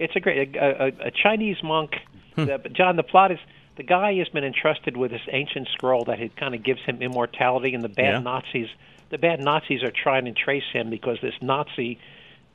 [0.00, 1.92] it's a great a, a, a Chinese monk.
[2.36, 3.38] Uh, but John, the plot is
[3.76, 7.02] the guy has been entrusted with this ancient scroll that it kind of gives him
[7.02, 8.18] immortality, and the bad Yeah.
[8.20, 8.68] Nazis,
[9.10, 11.98] the bad Nazis are trying to trace him because this Nazi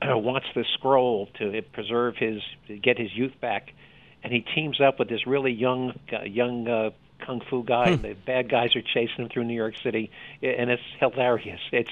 [0.01, 3.73] uh, wants the scroll to preserve his, to get his youth back,
[4.23, 6.89] and he teams up with this really young, uh, young uh,
[7.26, 7.89] kung fu guy.
[7.89, 10.11] and the bad guys are chasing him through New York City,
[10.41, 11.59] and it's hilarious.
[11.71, 11.89] It's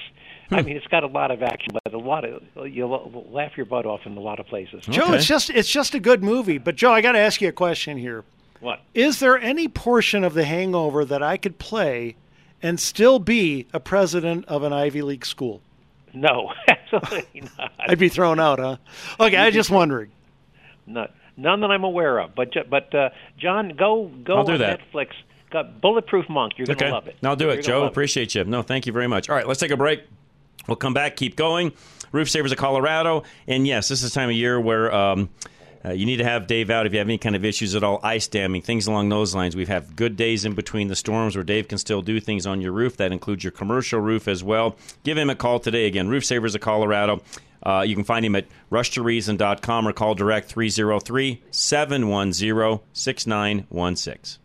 [0.50, 0.66] I hmm.
[0.66, 3.86] mean, it's got a lot of action, but a lot of you'll laugh your butt
[3.86, 4.84] off in a lot of places.
[4.86, 6.58] Joe, it's just it's just a good movie.
[6.58, 8.24] But Joe, I got to ask you a question here.
[8.60, 8.80] What?
[8.94, 12.16] Is there any portion of The Hangover that I could play
[12.62, 15.60] and still be a president of an Ivy League school?
[16.14, 17.72] No, absolutely not.
[17.78, 18.76] I'd be thrown out, huh?
[19.20, 20.10] Okay, I was just wondering.
[20.86, 22.34] Not, none that I'm aware of.
[22.34, 24.80] But but uh, John, go go I'll do on that.
[24.92, 25.08] Netflix.
[25.50, 26.54] Got Bulletproof Monk.
[26.56, 26.86] You're okay.
[26.86, 27.16] gonna love it.
[27.22, 27.80] I'll do You're it, Joe.
[27.80, 27.92] love it.
[27.92, 28.44] Appreciate you.
[28.44, 29.28] No, thank you very much.
[29.28, 30.02] All right, let's take a break.
[30.66, 31.72] We'll come back, keep going.
[32.12, 33.24] Roof Savers of Colorado.
[33.46, 35.28] And yes, this is the time of year where um,
[35.84, 37.84] uh, you need to have Dave out if you have any kind of issues at
[37.84, 39.54] all, ice damming, things along those lines.
[39.54, 42.60] We've had good days in between the storms where Dave can still do things on
[42.60, 42.96] your roof.
[42.96, 44.76] That includes your commercial roof as well.
[45.02, 45.86] Give him a call today.
[45.86, 47.20] Again, Roof Savers of Colorado.
[47.64, 54.40] Uh, you can find him at rushtoreason.com or call direct 303 710 6916.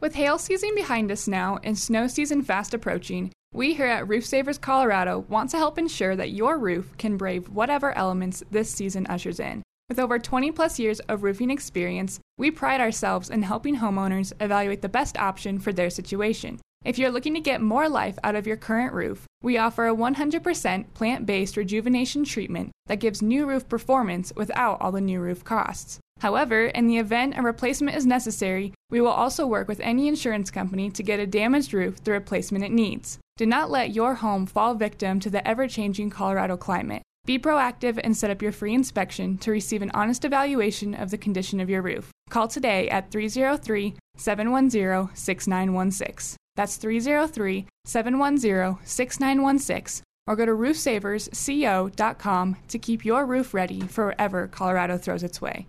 [0.00, 4.26] With hail season behind us now and snow season fast approaching, we here at Roof
[4.26, 9.06] Savers Colorado want to help ensure that your roof can brave whatever elements this season
[9.06, 9.62] ushers in.
[9.88, 14.82] With over 20 plus years of roofing experience, we pride ourselves in helping homeowners evaluate
[14.82, 16.58] the best option for their situation.
[16.84, 19.94] If you're looking to get more life out of your current roof, we offer a
[19.94, 25.42] 100% plant based rejuvenation treatment that gives new roof performance without all the new roof
[25.42, 25.98] costs.
[26.20, 30.50] However, in the event a replacement is necessary, we will also work with any insurance
[30.50, 33.18] company to get a damaged roof the replacement it needs.
[33.38, 37.02] Do not let your home fall victim to the ever changing Colorado climate.
[37.24, 41.16] Be proactive and set up your free inspection to receive an honest evaluation of the
[41.16, 42.10] condition of your roof.
[42.28, 46.36] Call today at 303 710 6916.
[46.56, 50.04] That's 303 710 6916.
[50.26, 55.66] Or go to roofsaversco.com to keep your roof ready for whatever Colorado throws its way.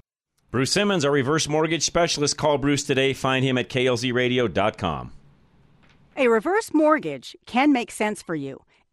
[0.50, 2.38] Bruce Simmons, our reverse mortgage specialist.
[2.38, 3.12] Call Bruce today.
[3.12, 5.12] Find him at klzradio.com.
[6.16, 8.64] A reverse mortgage can make sense for you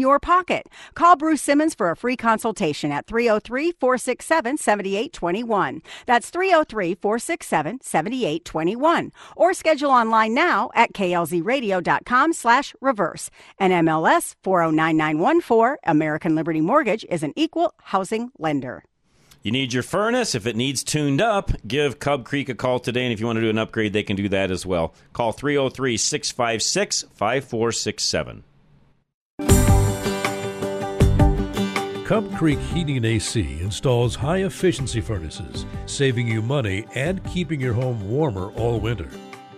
[0.00, 0.68] your pocket.
[0.94, 5.82] Call Bruce Simmons for a free consultation at 303 467 7821.
[6.06, 9.12] That's 303 467 7821.
[9.36, 13.30] Or schedule online now at klzradio.com slash reverse.
[13.58, 18.84] And MLS 409914, American Liberty Mortgage, is an equal housing lender.
[19.44, 20.34] You need your furnace.
[20.34, 23.04] If it needs tuned up, give Cub Creek a call today.
[23.04, 24.94] And if you want to do an upgrade, they can do that as well.
[25.12, 28.44] Call 303 656 5467.
[32.14, 37.72] Cub Creek Heating and AC installs high efficiency furnaces, saving you money and keeping your
[37.72, 39.08] home warmer all winter.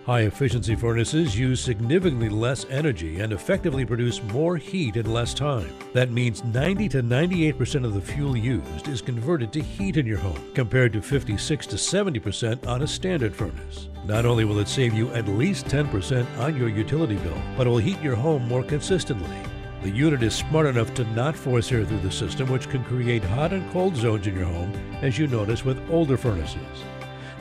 [0.07, 5.71] High efficiency furnaces use significantly less energy and effectively produce more heat in less time.
[5.93, 10.17] That means 90 to 98% of the fuel used is converted to heat in your
[10.17, 13.91] home, compared to 56 to 70% on a standard furnace.
[14.07, 17.71] Not only will it save you at least 10% on your utility bill, but it
[17.71, 19.37] will heat your home more consistently.
[19.83, 23.23] The unit is smart enough to not force air through the system, which can create
[23.23, 24.73] hot and cold zones in your home,
[25.03, 26.85] as you notice with older furnaces.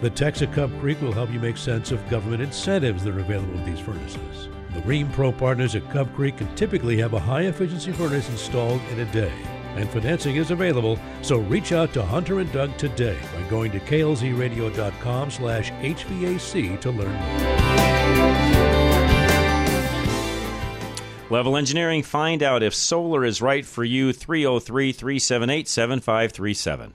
[0.02, 3.66] The Cub Creek will help you make sense of government incentives that are available with
[3.66, 4.50] these furnaces.
[4.74, 8.82] The Rheem Pro partners at Cub Creek can typically have a high efficiency furnace installed
[8.92, 9.32] in a day,
[9.76, 13.80] and financing is available, so reach out to Hunter and Doug today by going to
[13.80, 17.75] klzradio.com slash HVAC to learn more.
[21.32, 24.14] Level Engineering, find out if solar is right for you.
[24.14, 26.94] 303 378 7537.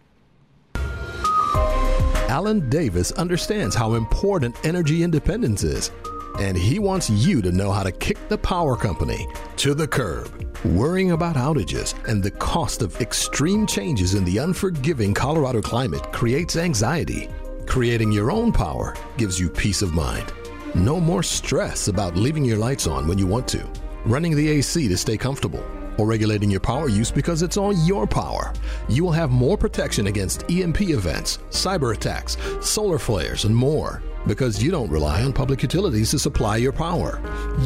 [2.31, 5.91] Alan Davis understands how important energy independence is,
[6.39, 9.27] and he wants you to know how to kick the power company
[9.57, 10.47] to the curb.
[10.65, 16.55] Worrying about outages and the cost of extreme changes in the unforgiving Colorado climate creates
[16.55, 17.29] anxiety.
[17.67, 20.33] Creating your own power gives you peace of mind.
[20.77, 23.67] No more stress about leaving your lights on when you want to,
[24.05, 25.65] running the AC to stay comfortable,
[25.99, 28.53] or regulating your power use because it's all your power.
[28.89, 34.03] You will have more protection against EMP events, cyber attacks, solar flares, and more.
[34.27, 37.21] because you don't rely on public utilities to supply your power.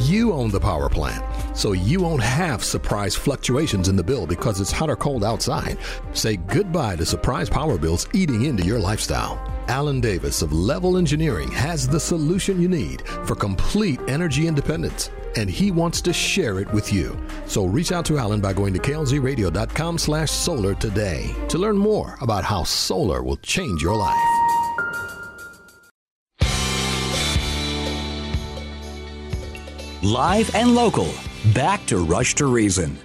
[0.04, 1.24] You own the power plant,
[1.56, 5.78] so you won't have surprise fluctuations in the bill because it's hot or cold outside.
[6.12, 9.40] Say goodbye to surprise power bills eating into your lifestyle.
[9.68, 15.50] Alan Davis of Level Engineering has the solution you need for complete energy independence, and
[15.50, 17.18] he wants to share it with you.
[17.46, 22.16] So reach out to Alan by going to klzradio.com slash solar today to learn more
[22.20, 24.44] about how solar will change your life.
[30.02, 31.10] Live and local.
[31.54, 32.98] Back to Rush to Reason.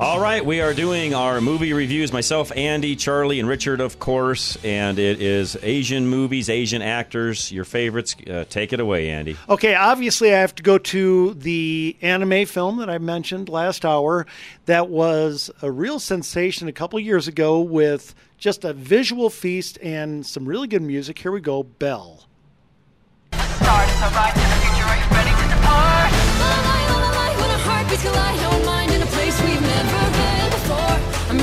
[0.00, 2.12] All right, we are doing our movie reviews.
[2.12, 4.56] Myself, Andy, Charlie, and Richard, of course.
[4.64, 8.16] And it is Asian movies, Asian actors, your favorites.
[8.28, 9.36] Uh, take it away, Andy.
[9.48, 14.26] Okay, obviously, I have to go to the anime film that I mentioned last hour.
[14.66, 20.26] That was a real sensation a couple years ago with just a visual feast and
[20.26, 21.18] some really good music.
[21.18, 22.26] Here we go Belle.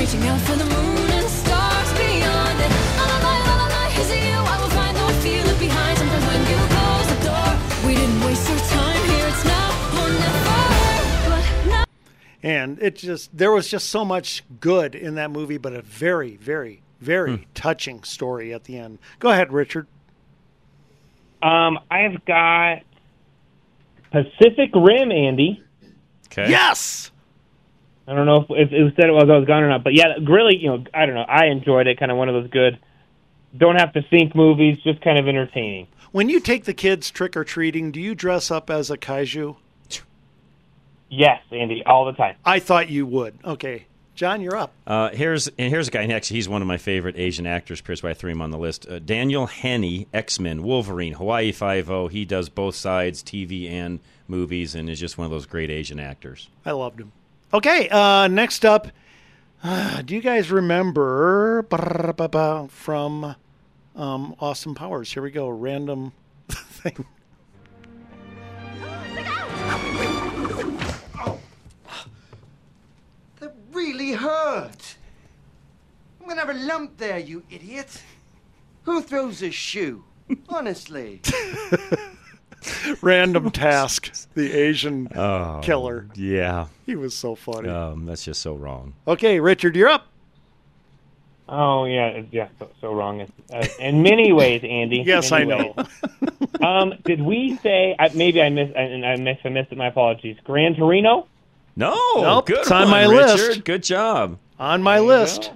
[0.09, 2.71] Reaching out for the moon and stars beyond it.
[2.97, 4.33] La la la la la la, is it you?
[4.33, 5.97] I will find though I feel it behind.
[5.99, 7.49] Sometimes when you close the door,
[7.85, 9.27] we didn't waste our time here.
[9.27, 9.69] It's now
[10.01, 11.29] or never.
[11.29, 11.85] But now.
[12.41, 16.37] And it just, there was just so much good in that movie, but a very,
[16.37, 18.97] very, very touching story at the end.
[19.19, 19.85] Go ahead, Richard.
[21.43, 22.79] Um, I've got
[24.11, 25.63] Pacific Rim, Andy.
[26.31, 26.49] Okay.
[26.49, 27.11] Yes.
[28.09, 29.93] I don't know if, if it said it was I was gone or not, but
[29.93, 31.21] yeah, really, you know, I don't know.
[31.21, 31.99] I enjoyed it.
[31.99, 32.79] Kind of one of those good,
[33.55, 35.87] don't have to think movies, just kind of entertaining.
[36.11, 39.57] When you take the kids trick or treating, do you dress up as a kaiju?
[41.09, 42.35] Yes, Andy, all the time.
[42.43, 43.37] I thought you would.
[43.45, 43.85] Okay.
[44.15, 44.73] John, you're up.
[44.85, 46.27] Uh, here's and here's a guy next.
[46.27, 47.81] He's one of my favorite Asian actors.
[47.85, 48.85] Here's why I threw him on the list.
[48.87, 52.09] Uh, Daniel Henney, X Men, Wolverine, Hawaii Five O.
[52.09, 56.01] He does both sides, TV and movies, and is just one of those great Asian
[56.01, 56.49] actors.
[56.65, 57.13] I loved him.
[57.51, 58.89] Okay, uh, next up,
[59.63, 61.63] uh, do you guys remember
[62.69, 63.35] from
[63.95, 65.11] um, Austin Powers?
[65.11, 66.11] Here we go, random
[66.47, 67.05] thing.
[73.39, 74.95] That really hurt.
[76.21, 78.03] I'm gonna have a lump there, you idiot.
[78.83, 80.03] Who throws a shoe?
[80.49, 81.21] Honestly.
[83.01, 84.11] random task.
[84.35, 86.07] The Asian Oh, killer.
[86.15, 87.69] Yeah, He was so funny.
[87.69, 88.93] um, that's just so wrong.
[89.07, 90.07] Okay, Richard, you're up.
[91.51, 93.25] Oh yeah, yeah, so, so wrong.
[93.51, 94.97] Uh, in many ways, Andy.
[95.05, 95.87] Yes, I Many ways.
[96.61, 97.95] um, did we say?
[97.97, 98.75] I, maybe I missed.
[98.75, 99.41] I, I missed.
[99.43, 99.77] I missed it.
[99.77, 100.37] My apologies.
[100.43, 101.27] Gran Torino.
[101.75, 103.47] No, Nope, good it's on my Richard.
[103.47, 103.63] list.
[103.63, 104.37] Good job.
[104.59, 105.41] On my There list.
[105.43, 105.47] go.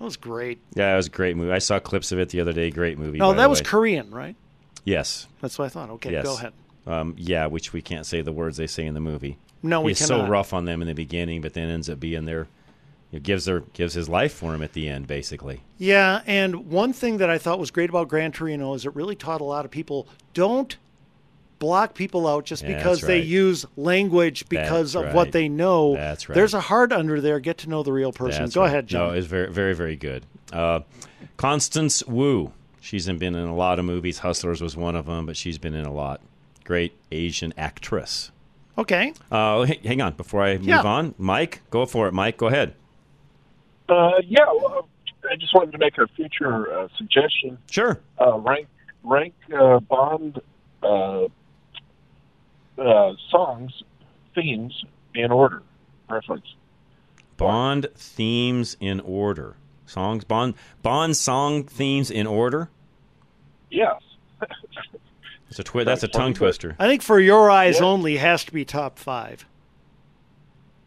[0.00, 0.58] That was great.
[0.74, 1.52] Yeah, it was a great movie.
[1.52, 2.70] I saw clips of it the other day.
[2.70, 3.18] Great movie.
[3.18, 3.64] No, that was way.
[3.64, 4.36] Korean, right?
[4.84, 5.26] Yes.
[5.40, 5.90] That's what I thought.
[5.90, 6.24] Okay, yes.
[6.24, 6.52] go ahead.
[6.86, 9.36] Um, yeah, which we can't say the words they say in the movie.
[9.62, 12.24] No, we He's so rough on them in the beginning, but then ends up being
[12.24, 12.46] their,
[13.12, 15.62] it gives their gives his life for him at the end, basically.
[15.78, 19.16] Yeah, and one thing that I thought was great about Gran Torino is it really
[19.16, 20.76] taught a lot of people don't
[21.58, 23.26] block people out just Yeah, because that's they right.
[23.26, 25.32] use language because That's of what right.
[25.32, 25.94] they know.
[25.96, 26.34] That's right.
[26.34, 27.40] There's a heart under there.
[27.40, 28.44] Get to know the real person.
[28.44, 28.68] That's Go right.
[28.68, 29.08] ahead, John.
[29.08, 30.24] No, it's very, very, very good.
[30.52, 30.80] Uh,
[31.36, 32.52] Constance Wu.
[32.80, 34.18] She's been in a lot of movies.
[34.20, 36.20] Hustlers was one of them, but she's been in a lot.
[36.64, 38.30] Great Asian actress.
[38.76, 39.12] okay.
[39.32, 40.82] Uh, h- hang on, before I move Yeah.
[40.82, 42.14] on, Mike, go for it.
[42.14, 42.74] Mike, go ahead.
[43.88, 44.86] Uh, yeah, well,
[45.30, 47.58] I just wanted to make a future uh, suggestion.
[47.70, 47.98] Sure.
[48.20, 48.68] Uh, rank
[49.02, 50.40] rank uh, Bond
[50.82, 51.24] uh,
[52.78, 53.72] uh, songs
[54.34, 55.62] themes in order
[56.08, 56.46] preference.
[57.36, 59.56] Bond themes in order.
[59.88, 62.68] Songs Bond Bond song themes in order.
[63.70, 64.00] Yes.
[65.50, 66.76] It's a twi- That's a tongue twister.
[66.78, 69.46] I think for your eyes only has to be top five.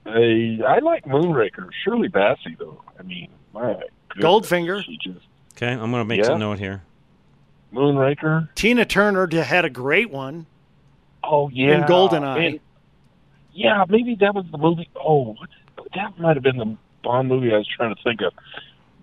[0.05, 1.67] I, I like Moonraker.
[1.83, 2.79] Shirley Bassey, though.
[2.99, 3.73] I mean, my
[4.09, 4.83] goodness, Goldfinger.
[4.85, 5.25] She just
[5.55, 6.25] Okay, I'm going to make Yeah.
[6.27, 6.83] some note here.
[7.73, 8.49] Moonraker.
[8.53, 10.45] Tina Turner had a great one.
[11.23, 12.47] Oh yeah, And Goldeneye.
[12.47, 12.59] And-
[13.53, 14.89] yeah, maybe that was the movie.
[14.95, 15.35] Oh,
[15.95, 18.31] that might have been the Bond movie I was trying to think of.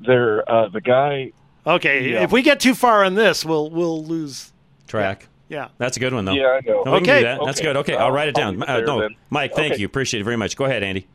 [0.00, 1.32] There, uh, the guy.
[1.66, 2.22] Okay, Yeah.
[2.22, 4.52] if we get too far on this, we'll we'll lose.
[4.86, 5.28] Track.
[5.48, 5.68] Yeah.
[5.78, 6.32] That's a good one, though.
[6.32, 6.82] Yeah, I know.
[6.84, 7.18] No, we can Okay.
[7.20, 7.40] do that.
[7.44, 7.76] That's good.
[7.78, 8.58] Okay, I'll- I'll write it down.
[8.60, 9.16] leave Uh, no, then.
[9.30, 9.80] Mike, thank Okay.
[9.80, 9.86] you.
[9.86, 10.56] Appreciate it very much.
[10.56, 11.06] Go ahead, Andy.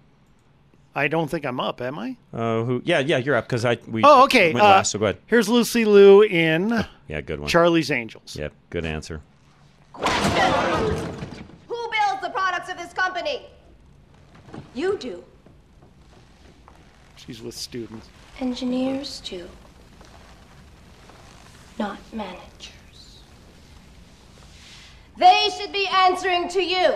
[0.96, 2.18] I don't think I'm up, am I?
[2.34, 2.82] Uh, who?
[2.86, 4.54] Yeah, yeah, you're up because I we Oh, okay.
[4.54, 4.92] went uh, last.
[4.92, 5.18] So go ahead.
[5.26, 7.50] Here's Lucy Liu in Yeah, good one.
[7.50, 8.36] Charlie's Angels.
[8.40, 9.22] Yep, good answer.
[9.92, 10.32] Question:
[11.68, 13.42] Who builds the products of this company?
[14.76, 15.24] You do.
[17.16, 18.08] She's with students.
[18.40, 19.48] Engineers do.
[21.80, 23.20] Not managers.
[25.18, 26.94] They should be answering to you,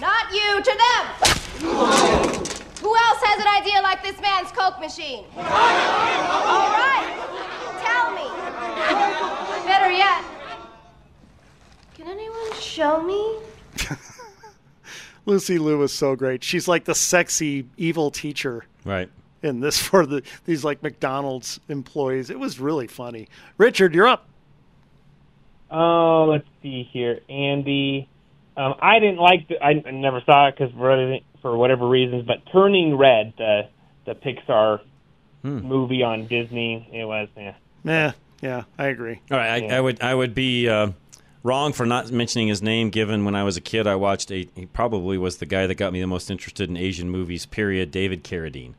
[0.00, 1.06] not you to them.
[2.80, 5.24] Who else has an idea like this man's Coke machine?
[5.36, 7.08] All right,
[7.82, 9.66] tell me.
[9.66, 10.22] Better yet,
[11.94, 13.38] can anyone show me?
[15.26, 16.44] Lucy Liu is so great.
[16.44, 19.08] She's like the sexy evil teacher Right.
[19.44, 22.30] In this for the these like McDonald's employees.
[22.30, 23.28] It was really funny.
[23.58, 24.26] Richard, you're up.
[25.70, 28.08] Oh, let's see here, Andy.
[28.56, 29.48] Um, I didn't like.
[29.48, 32.24] The, I, I never saw it because for, for whatever reasons.
[32.26, 33.68] But Turning Red, the
[34.06, 34.80] the Pixar
[35.42, 37.28] movie on Disney, it was.
[37.36, 37.54] Yeah.
[37.84, 39.20] Yeah, yeah, I agree.
[39.30, 40.92] All right, I, I would I would be uh,
[41.42, 42.88] wrong for not mentioning his name.
[42.90, 44.48] Given when I was a kid, I watched a.
[44.54, 47.44] He probably was the guy that got me the most interested in Asian movies.
[47.44, 47.90] Period.
[47.90, 48.74] David Carradine.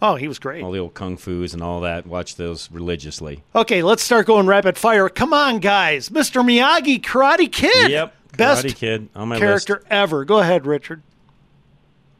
[0.00, 0.62] Oh, he was great.
[0.62, 2.06] All the old kung fu's and all that.
[2.06, 3.42] Watch those religiously.
[3.54, 5.08] Okay, let's start going rapid fire.
[5.08, 6.08] Come on, guys.
[6.10, 6.42] Mr.
[6.44, 7.90] Miyagi, Karate Kid.
[7.90, 8.14] Yep.
[8.36, 10.24] Best Karate Kid on my character ever.
[10.24, 11.02] Go ahead, Richard.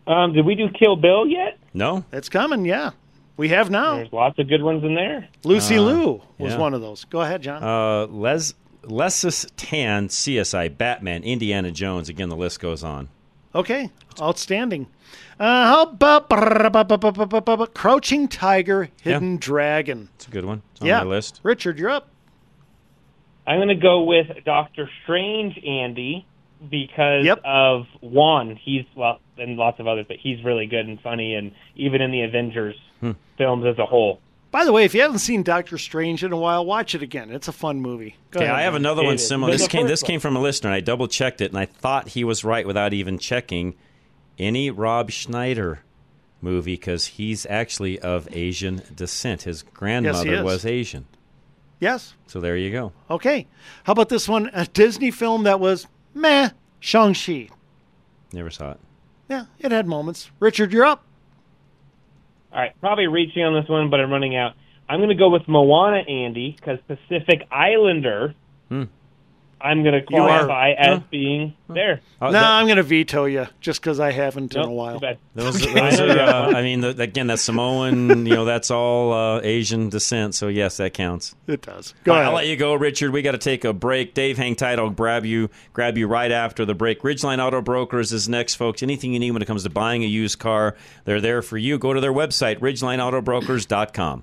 [0.08, 1.58] Um, did we do Kill Bill yet?
[1.74, 2.04] No.
[2.12, 2.90] It's coming, yeah.
[3.36, 3.96] We have now.
[3.96, 5.28] There's lots of good ones in there.
[5.44, 6.58] Lucy Uh, Liu was yeah.
[6.58, 7.04] one of those.
[7.04, 7.62] Go ahead, John.
[7.62, 12.08] Uh, Les Lesus Tan, CSI, Batman, Indiana Jones.
[12.08, 13.08] Again, the list goes on.
[13.54, 13.90] Okay,
[14.20, 14.86] outstanding.
[15.40, 16.28] Uh, how about
[17.74, 20.08] Crouching Tiger, Hidden Dragon?
[20.16, 20.62] It's a good one.
[20.72, 21.40] It's on yeah, my list.
[21.42, 22.08] Richard, you're up.
[23.46, 26.26] I'm going to go with Doctor Strange, Andy,
[26.70, 28.56] because of one.
[28.56, 32.10] He's well, and lots of others, but he's really good and funny, and even in
[32.10, 33.12] the Avengers Hmm.
[33.36, 34.20] films as a whole.
[34.50, 37.30] By the way, if you haven't seen Doctor Strange in a while, watch it again.
[37.30, 38.16] It's a fun movie.
[38.30, 38.82] Go Okay, ahead, I have John.
[38.82, 39.52] another one similar.
[39.52, 40.70] This came first this came from a listener.
[40.70, 43.74] and I double checked it, and I thought he was right without even checking
[44.38, 45.80] any Rob Schneider
[46.40, 49.42] movie because he's actually of Asian descent.
[49.42, 50.42] His grandmother is.
[50.42, 51.06] was Asian.
[51.80, 52.14] Yes.
[52.26, 52.92] So there you go.
[53.10, 53.46] Okay.
[53.84, 54.50] How about this one?
[54.54, 56.50] A Disney film that was meh.
[56.80, 57.48] Shang-Chi.
[58.32, 58.80] Never saw it.
[59.28, 60.30] Yeah, it had moments.
[60.40, 61.04] Richard, you're up.
[62.52, 64.52] All right, probably reaching on this one, but I'm running out.
[64.88, 68.34] I'm going to go with Moana, Andy, because Pacific Islander.
[68.68, 68.84] Hmm.
[69.60, 71.02] I'm going to You are- qualify as huh?
[71.10, 72.00] being there.
[72.22, 75.00] Oh, no, that- I'm going to veto you just because I haven't in a while.
[75.34, 78.26] Those, those are, uh, I mean, the, again, that's Samoan.
[78.26, 80.34] You know, that's all uh, Asian descent.
[80.34, 81.34] So yes, that counts.
[81.46, 81.94] It does.
[82.04, 82.28] Go All right, ahead.
[82.30, 83.12] I'll let you go, Richard.
[83.12, 84.14] We got to take a break.
[84.14, 84.78] Dave, hang tight.
[84.78, 87.02] I'll grab you, grab you right after the break.
[87.02, 88.82] Ridgeline Auto Brokers is next, folks.
[88.82, 91.78] Anything you need when it comes to buying a used car, they're there for you.
[91.78, 94.22] Go to their website, ridgelineautobrokers.com.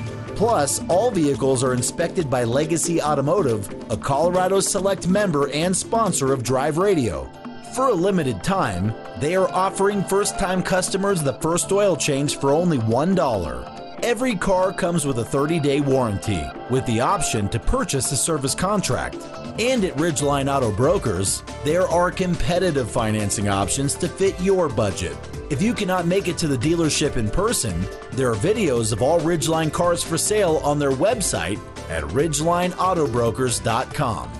[0.41, 6.41] Plus, all vehicles are inspected by Legacy Automotive, a Colorado Select member and sponsor of
[6.41, 7.29] Drive Radio.
[7.75, 12.49] For a limited time, they are offering first time customers the first oil change for
[12.49, 13.99] only $1.
[14.01, 18.55] Every car comes with a 30 day warranty, with the option to purchase a service
[18.55, 19.17] contract.
[19.59, 25.15] And at Ridgeline Auto Brokers, there are competitive financing options to fit your budget.
[25.51, 29.19] If you cannot make it to the dealership in person, there are videos of all
[29.19, 34.31] Ridgeline cars for sale on their website at ridgelineautobrokers.com.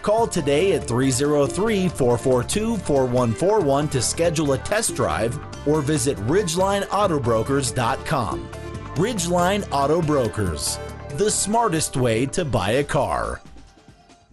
[0.00, 8.48] Call today at 303 442 4141 to schedule a test drive or visit ridgelineautobrokers.com.
[8.94, 10.78] Ridgeline Auto Brokers,
[11.16, 13.40] the smartest way to buy a car.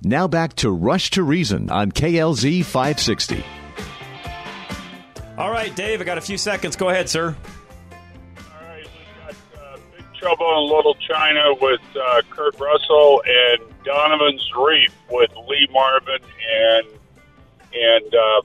[0.04, 3.44] Now back to Rush to Reason on KLZ 560.
[5.38, 6.76] All right, Dave, I got a few seconds.
[6.76, 7.36] Go ahead, sir.
[8.38, 13.62] All right, we got uh, Big Trouble in Little China with uh, Kurt Russell and
[13.84, 16.20] Donovan's Reef with Lee Marvin
[16.52, 16.88] and
[17.74, 18.42] and uh,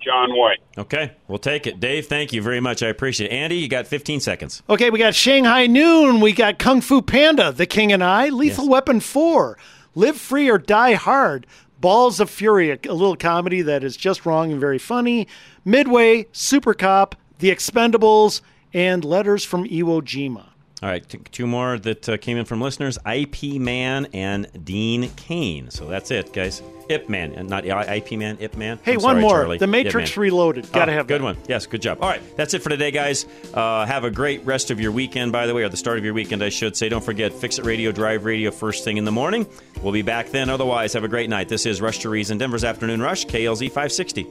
[0.00, 0.56] John Wayne.
[0.78, 1.78] Okay, we'll take it.
[1.78, 2.82] Dave, thank you very much.
[2.82, 3.34] I appreciate it.
[3.34, 4.62] Andy, you got 15 seconds.
[4.68, 6.20] Okay, we got Shanghai Noon.
[6.20, 9.58] We got Kung Fu Panda, The King and I, Lethal Weapon 4,
[9.94, 11.46] Live Free or Die Hard,
[11.80, 15.26] Balls of Fury, a, a little comedy that is just wrong and very funny,
[15.64, 20.49] Midway, Super Cop, The Expendables, and Letters from Iwo Jima.
[20.82, 25.10] All right, t- two more that uh, came in from listeners: IP Man and Dean
[25.16, 25.70] Cain.
[25.70, 26.62] So that's it, guys.
[26.88, 28.78] Ip Man, and not IP Man, Ip Man.
[28.82, 29.30] Hey, I'm one sorry, more.
[29.42, 29.58] Charlie.
[29.58, 30.72] The Matrix Reloaded.
[30.72, 31.24] Gotta Oh, have good that.
[31.24, 31.36] one.
[31.46, 31.98] Yes, good job.
[32.00, 33.26] All right, that's it for today, guys.
[33.54, 36.04] Uh, have a great rest of your weekend, by the way, or the start of
[36.04, 36.88] your weekend, I should say.
[36.88, 39.46] Don't forget, Fix It Radio, Drive Radio, first thing in the morning.
[39.82, 40.50] We'll be back then.
[40.50, 41.48] Otherwise, have a great night.
[41.48, 44.26] This is Rush to Reason, Denver's Afternoon Rush, KLZ 560.